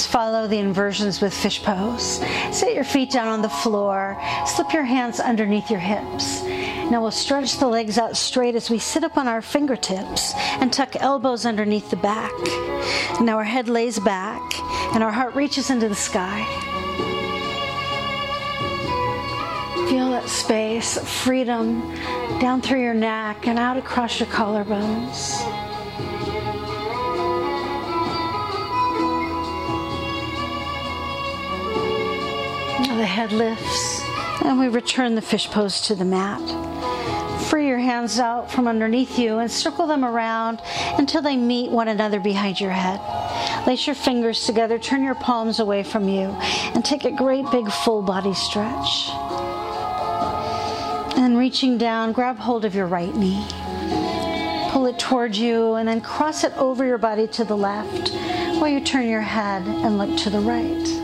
Let's 0.00 0.10
follow 0.10 0.46
the 0.46 0.56
inversions 0.56 1.20
with 1.20 1.34
fish 1.34 1.62
pose. 1.62 2.20
Set 2.56 2.74
your 2.74 2.84
feet 2.84 3.10
down 3.10 3.28
on 3.28 3.42
the 3.42 3.50
floor. 3.50 4.18
Slip 4.46 4.72
your 4.72 4.84
hands 4.84 5.20
underneath 5.20 5.70
your 5.70 5.78
hips. 5.78 6.42
Now 6.90 7.02
we'll 7.02 7.10
stretch 7.10 7.58
the 7.58 7.68
legs 7.68 7.98
out 7.98 8.16
straight 8.16 8.54
as 8.54 8.70
we 8.70 8.78
sit 8.78 9.04
up 9.04 9.18
on 9.18 9.28
our 9.28 9.42
fingertips 9.42 10.32
and 10.58 10.72
tuck 10.72 10.96
elbows 10.96 11.44
underneath 11.44 11.90
the 11.90 11.96
back. 11.96 12.32
Now 13.20 13.36
our 13.36 13.44
head 13.44 13.68
lays 13.68 13.98
back 13.98 14.40
and 14.94 15.04
our 15.04 15.12
heart 15.12 15.34
reaches 15.34 15.68
into 15.68 15.90
the 15.90 15.94
sky. 15.94 16.46
Feel 19.90 20.12
that 20.12 20.30
space 20.30 20.96
freedom 21.22 21.94
down 22.40 22.62
through 22.62 22.80
your 22.80 22.94
neck 22.94 23.46
and 23.46 23.58
out 23.58 23.76
across 23.76 24.18
your 24.18 24.30
collarbones. 24.30 25.49
Head 33.20 33.32
lifts, 33.32 34.00
and 34.46 34.58
we 34.58 34.66
return 34.66 35.14
the 35.14 35.20
fish 35.20 35.46
pose 35.50 35.82
to 35.82 35.94
the 35.94 36.06
mat. 36.06 36.40
Free 37.50 37.66
your 37.66 37.76
hands 37.76 38.18
out 38.18 38.50
from 38.50 38.66
underneath 38.66 39.18
you 39.18 39.40
and 39.40 39.50
circle 39.50 39.86
them 39.86 40.06
around 40.06 40.62
until 40.96 41.20
they 41.20 41.36
meet 41.36 41.70
one 41.70 41.88
another 41.88 42.18
behind 42.18 42.58
your 42.58 42.70
head. 42.70 42.98
Lace 43.66 43.86
your 43.86 43.94
fingers 43.94 44.46
together, 44.46 44.78
turn 44.78 45.02
your 45.02 45.16
palms 45.16 45.60
away 45.60 45.82
from 45.82 46.08
you, 46.08 46.28
and 46.72 46.82
take 46.82 47.04
a 47.04 47.10
great 47.10 47.44
big 47.50 47.70
full 47.70 48.00
body 48.00 48.32
stretch. 48.32 49.10
And 51.18 51.36
reaching 51.36 51.76
down, 51.76 52.12
grab 52.12 52.38
hold 52.38 52.64
of 52.64 52.74
your 52.74 52.86
right 52.86 53.14
knee. 53.14 53.46
Pull 54.70 54.86
it 54.86 54.98
towards 54.98 55.38
you 55.38 55.74
and 55.74 55.86
then 55.86 56.00
cross 56.00 56.42
it 56.42 56.56
over 56.56 56.86
your 56.86 56.96
body 56.96 57.26
to 57.26 57.44
the 57.44 57.54
left 57.56 58.14
while 58.58 58.70
you 58.70 58.80
turn 58.80 59.06
your 59.06 59.20
head 59.20 59.60
and 59.66 59.98
look 59.98 60.16
to 60.20 60.30
the 60.30 60.40
right. 60.40 60.99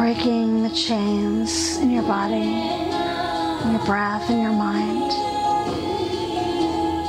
Breaking 0.00 0.62
the 0.62 0.70
chains 0.70 1.76
in 1.76 1.90
your 1.90 2.02
body, 2.04 2.36
in 2.40 3.70
your 3.70 3.84
breath, 3.84 4.30
in 4.30 4.40
your 4.40 4.50
mind, 4.50 5.12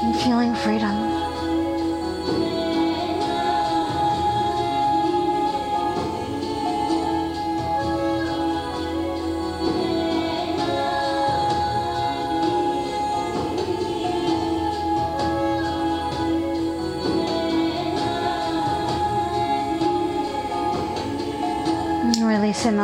and 0.03 0.13
feeling 0.19 0.53
freedom. 0.55 1.10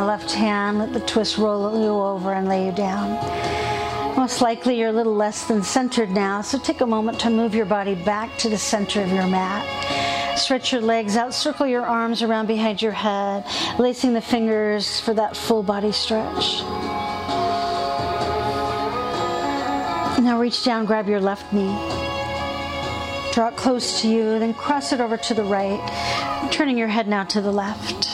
Left 0.08 0.32
hand. 0.32 0.78
Let 0.78 0.94
the 0.94 1.00
twist 1.00 1.36
roll 1.36 1.78
you 1.78 1.90
over 1.90 2.32
and 2.32 2.48
lay 2.48 2.64
you 2.64 2.72
down. 2.72 3.10
Most 4.16 4.40
likely 4.40 4.78
you're 4.78 4.88
a 4.88 4.92
little 5.00 5.14
less 5.14 5.46
than 5.46 5.62
centered 5.62 6.10
now, 6.10 6.40
so 6.40 6.58
take 6.58 6.80
a 6.80 6.86
moment 6.86 7.20
to 7.20 7.28
move 7.28 7.54
your 7.54 7.66
body 7.66 7.94
back 7.94 8.38
to 8.38 8.48
the 8.48 8.56
center 8.56 9.02
of 9.02 9.12
your 9.12 9.26
mat. 9.26 9.62
Stretch 10.38 10.72
your 10.72 10.80
legs 10.80 11.18
out, 11.18 11.34
circle 11.34 11.66
your 11.66 11.84
arms 11.84 12.22
around 12.22 12.46
behind 12.46 12.80
your 12.80 12.92
head, 12.92 13.44
lacing 13.78 14.14
the 14.14 14.22
fingers 14.22 14.98
for 14.98 15.12
that 15.12 15.36
full 15.36 15.62
body 15.62 15.92
stretch. 15.92 16.62
Now 20.24 20.38
reach 20.40 20.64
down, 20.64 20.86
grab 20.86 21.06
your 21.06 21.20
left 21.20 21.52
knee. 21.52 21.76
Draw 23.34 23.48
it 23.48 23.56
close 23.56 24.00
to 24.00 24.08
you, 24.08 24.38
then 24.38 24.54
cross 24.54 24.90
it 24.94 25.02
over 25.02 25.18
to 25.18 25.34
the 25.34 25.44
right, 25.44 26.50
turning 26.50 26.78
your 26.78 26.88
head 26.88 27.08
now 27.08 27.24
to 27.24 27.42
the 27.42 27.52
left. 27.52 28.08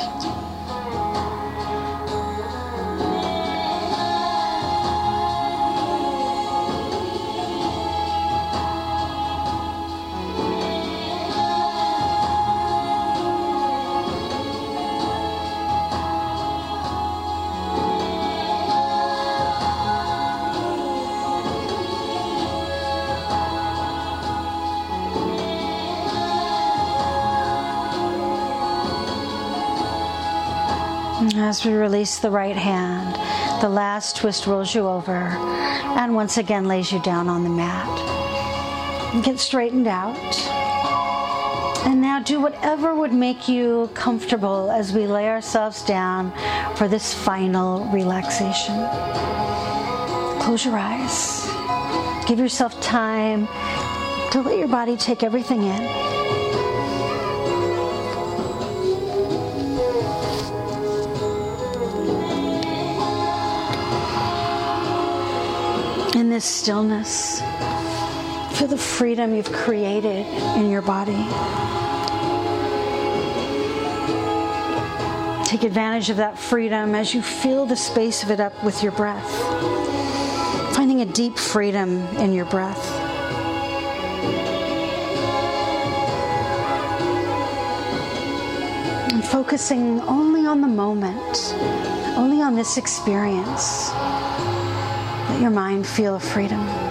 As 31.16 31.64
we 31.64 31.72
release 31.72 32.18
the 32.18 32.30
right 32.30 32.56
hand, 32.56 33.14
the 33.62 33.68
last 33.68 34.16
twist 34.16 34.48
rolls 34.48 34.74
you 34.74 34.88
over 34.88 35.12
and 35.12 36.12
once 36.12 36.38
again 36.38 36.66
lays 36.66 36.90
you 36.90 37.00
down 37.02 37.28
on 37.28 37.44
the 37.44 37.50
mat. 37.50 39.24
Get 39.24 39.38
straightened 39.38 39.86
out. 39.86 40.16
And 41.86 42.00
now 42.00 42.18
do 42.18 42.40
whatever 42.40 42.96
would 42.96 43.12
make 43.12 43.48
you 43.48 43.90
comfortable 43.94 44.72
as 44.72 44.92
we 44.92 45.06
lay 45.06 45.28
ourselves 45.28 45.84
down 45.84 46.32
for 46.74 46.88
this 46.88 47.14
final 47.14 47.84
relaxation. 47.86 48.74
Close 50.40 50.64
your 50.64 50.76
eyes. 50.76 51.46
Give 52.26 52.40
yourself 52.40 52.80
time 52.80 53.46
to 54.32 54.42
let 54.42 54.58
your 54.58 54.68
body 54.68 54.96
take 54.96 55.22
everything 55.22 55.62
in. 55.62 56.23
This 66.34 66.44
stillness. 66.44 67.40
Feel 68.58 68.66
the 68.66 68.76
freedom 68.76 69.36
you've 69.36 69.52
created 69.52 70.26
in 70.56 70.68
your 70.68 70.82
body. 70.82 71.12
Take 75.46 75.62
advantage 75.62 76.10
of 76.10 76.16
that 76.16 76.36
freedom 76.36 76.96
as 76.96 77.14
you 77.14 77.22
fill 77.22 77.66
the 77.66 77.76
space 77.76 78.24
of 78.24 78.32
it 78.32 78.40
up 78.40 78.64
with 78.64 78.82
your 78.82 78.90
breath. 78.90 79.30
Finding 80.74 81.02
a 81.02 81.04
deep 81.04 81.38
freedom 81.38 82.02
in 82.16 82.32
your 82.32 82.46
breath. 82.46 82.84
And 89.12 89.24
focusing 89.24 90.00
only 90.00 90.46
on 90.46 90.60
the 90.60 90.66
moment, 90.66 91.54
only 92.18 92.42
on 92.42 92.56
this 92.56 92.76
experience. 92.76 93.92
Let 95.34 95.42
your 95.42 95.50
mind 95.50 95.84
feel 95.84 96.20
freedom. 96.20 96.83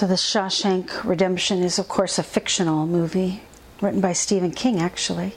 So, 0.00 0.06
The 0.06 0.14
Shawshank 0.14 1.04
Redemption 1.04 1.62
is, 1.62 1.78
of 1.78 1.86
course, 1.86 2.18
a 2.18 2.22
fictional 2.22 2.86
movie 2.86 3.42
written 3.82 4.00
by 4.00 4.14
Stephen 4.14 4.50
King, 4.50 4.80
actually. 4.80 5.34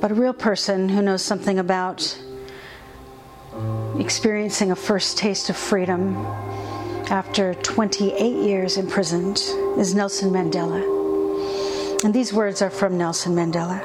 But 0.00 0.10
a 0.10 0.14
real 0.14 0.32
person 0.32 0.88
who 0.88 1.02
knows 1.02 1.20
something 1.20 1.58
about 1.58 2.18
experiencing 3.98 4.70
a 4.70 4.74
first 4.74 5.18
taste 5.18 5.50
of 5.50 5.56
freedom 5.58 6.16
after 7.10 7.52
28 7.56 8.42
years 8.42 8.78
imprisoned 8.78 9.36
is 9.76 9.94
Nelson 9.94 10.30
Mandela. 10.30 10.82
And 12.04 12.14
these 12.14 12.32
words 12.32 12.62
are 12.62 12.70
from 12.70 12.96
Nelson 12.96 13.34
Mandela. 13.34 13.82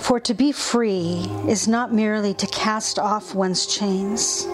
For 0.00 0.18
to 0.18 0.34
be 0.34 0.50
free 0.50 1.24
is 1.46 1.68
not 1.68 1.94
merely 1.94 2.34
to 2.34 2.48
cast 2.48 2.98
off 2.98 3.32
one's 3.32 3.64
chains 3.64 4.44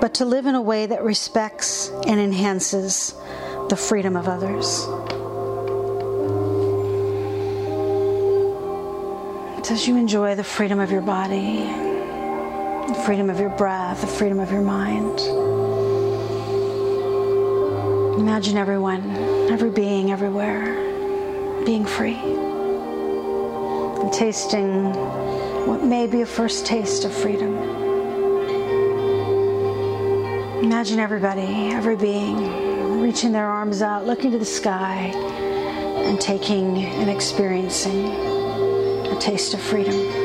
but 0.00 0.14
to 0.14 0.24
live 0.24 0.46
in 0.46 0.54
a 0.54 0.62
way 0.62 0.86
that 0.86 1.02
respects 1.02 1.90
and 2.06 2.20
enhances 2.20 3.14
the 3.68 3.76
freedom 3.76 4.16
of 4.16 4.28
others. 4.28 4.86
As 9.70 9.86
you 9.86 9.96
enjoy 9.96 10.34
the 10.34 10.42
freedom 10.42 10.80
of 10.80 10.90
your 10.90 11.02
body, 11.02 11.58
the 12.88 13.02
freedom 13.04 13.28
of 13.28 13.38
your 13.38 13.50
breath, 13.50 14.00
the 14.00 14.06
freedom 14.06 14.40
of 14.40 14.50
your 14.50 14.62
mind, 14.62 15.20
imagine 18.18 18.56
everyone, 18.56 19.10
every 19.50 19.70
being, 19.70 20.10
everywhere 20.10 20.74
being 21.66 21.84
free, 21.84 22.16
and 24.02 24.10
tasting 24.10 24.92
what 25.66 25.84
may 25.84 26.06
be 26.06 26.22
a 26.22 26.26
first 26.26 26.64
taste 26.64 27.04
of 27.04 27.12
freedom. 27.12 27.87
Imagine 30.62 30.98
everybody, 30.98 31.70
every 31.70 31.94
being, 31.94 33.00
reaching 33.00 33.30
their 33.30 33.46
arms 33.46 33.80
out, 33.80 34.06
looking 34.06 34.32
to 34.32 34.38
the 34.38 34.44
sky, 34.44 35.12
and 35.14 36.20
taking 36.20 36.84
and 36.84 37.08
experiencing 37.08 38.06
a 39.06 39.16
taste 39.20 39.54
of 39.54 39.60
freedom. 39.60 40.17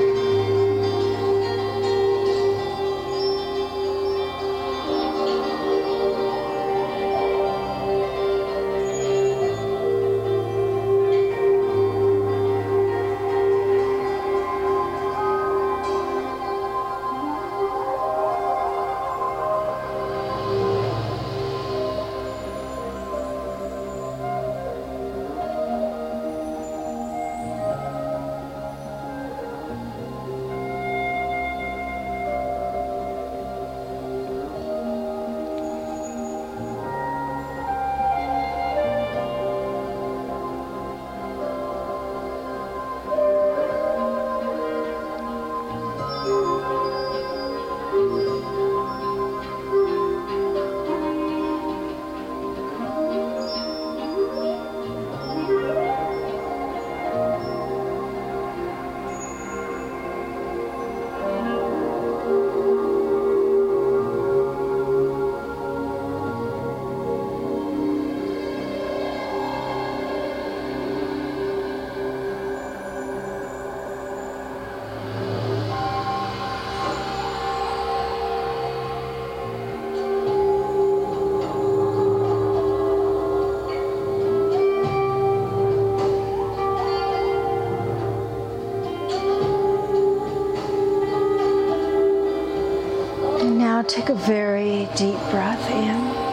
Deep 94.95 95.17
breath 95.31 95.71
in. 95.71 96.23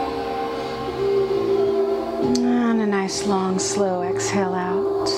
And 2.45 2.83
a 2.83 2.87
nice, 2.87 3.27
long, 3.27 3.59
slow 3.59 4.03
exhale 4.03 4.53
out. 4.53 5.09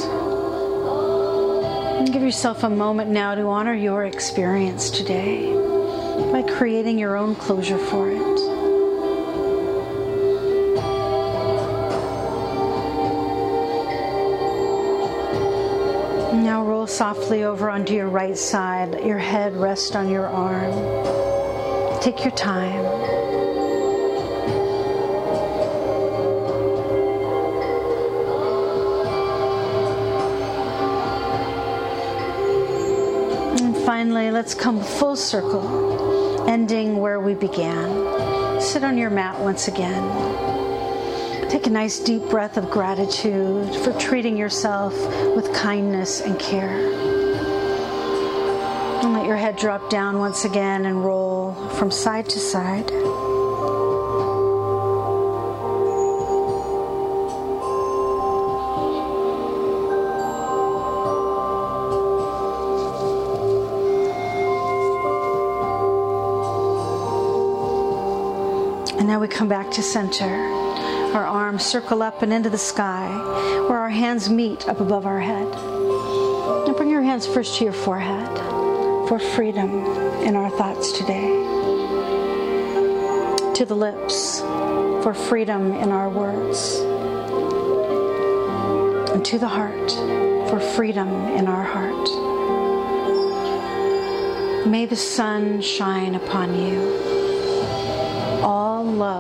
And 1.98 2.12
give 2.12 2.22
yourself 2.22 2.62
a 2.62 2.70
moment 2.70 3.10
now 3.10 3.34
to 3.34 3.42
honor 3.42 3.74
your 3.74 4.04
experience 4.04 4.90
today 4.90 5.52
by 6.30 6.42
creating 6.42 7.00
your 7.00 7.16
own 7.16 7.34
closure 7.34 7.78
for 7.78 8.10
it. 8.10 8.18
Now 16.44 16.64
roll 16.64 16.86
softly 16.86 17.42
over 17.42 17.68
onto 17.68 17.92
your 17.92 18.08
right 18.08 18.38
side. 18.38 18.90
Let 18.90 19.04
your 19.04 19.18
head 19.18 19.56
rest 19.56 19.96
on 19.96 20.08
your 20.08 20.28
arm. 20.28 22.00
Take 22.00 22.24
your 22.24 22.32
time. 22.32 23.11
Finally, 33.84 34.30
let's 34.30 34.54
come 34.54 34.80
full 34.80 35.16
circle, 35.16 36.48
ending 36.48 36.98
where 36.98 37.20
we 37.20 37.34
began. 37.34 38.60
Sit 38.60 38.84
on 38.84 38.96
your 38.96 39.10
mat 39.10 39.38
once 39.40 39.68
again. 39.68 40.02
Take 41.50 41.66
a 41.66 41.70
nice 41.70 41.98
deep 41.98 42.22
breath 42.30 42.56
of 42.56 42.70
gratitude 42.70 43.74
for 43.76 43.92
treating 43.98 44.36
yourself 44.36 44.94
with 45.36 45.52
kindness 45.52 46.20
and 46.22 46.38
care 46.38 46.78
And 49.02 49.12
let 49.12 49.26
your 49.26 49.36
head 49.36 49.56
drop 49.56 49.90
down 49.90 50.18
once 50.18 50.44
again 50.44 50.86
and 50.86 51.04
roll 51.04 51.54
from 51.70 51.90
side 51.90 52.28
to 52.30 52.38
side. 52.38 52.90
Now 69.12 69.20
we 69.20 69.28
come 69.28 69.46
back 69.46 69.70
to 69.70 69.82
center. 69.82 70.24
Our 70.24 71.26
arms 71.26 71.66
circle 71.66 72.02
up 72.02 72.22
and 72.22 72.32
into 72.32 72.48
the 72.48 72.56
sky, 72.56 73.06
where 73.68 73.76
our 73.76 73.90
hands 73.90 74.30
meet 74.30 74.66
up 74.66 74.80
above 74.80 75.04
our 75.04 75.20
head. 75.20 75.50
Now 75.50 76.72
bring 76.74 76.88
your 76.88 77.02
hands 77.02 77.26
first 77.26 77.58
to 77.58 77.64
your 77.64 77.74
forehead 77.74 78.34
for 79.10 79.18
freedom 79.18 79.84
in 80.22 80.34
our 80.34 80.48
thoughts 80.48 80.92
today. 80.92 81.28
To 83.52 83.66
the 83.66 83.74
lips 83.76 84.40
for 85.04 85.12
freedom 85.12 85.74
in 85.74 85.90
our 85.90 86.08
words. 86.08 86.78
And 89.12 89.22
to 89.26 89.38
the 89.38 89.46
heart 89.46 89.90
for 90.48 90.58
freedom 90.58 91.10
in 91.36 91.48
our 91.48 91.64
heart. 91.64 92.08
May 94.66 94.86
the 94.86 94.96
sun 94.96 95.60
shine 95.60 96.14
upon 96.14 96.58
you. 96.58 97.11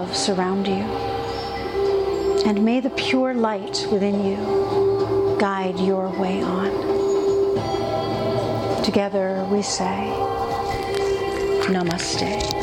Love 0.02 0.16
surround 0.16 0.66
you. 0.66 0.82
And 2.44 2.64
may 2.64 2.80
the 2.80 2.90
pure 2.90 3.34
light 3.34 3.86
within 3.92 4.24
you 4.24 5.36
guide 5.38 5.78
your 5.78 6.08
way 6.18 6.42
on. 6.42 6.72
Together 8.82 9.46
we 9.48 9.62
say, 9.62 10.10
Namaste. 11.68 12.61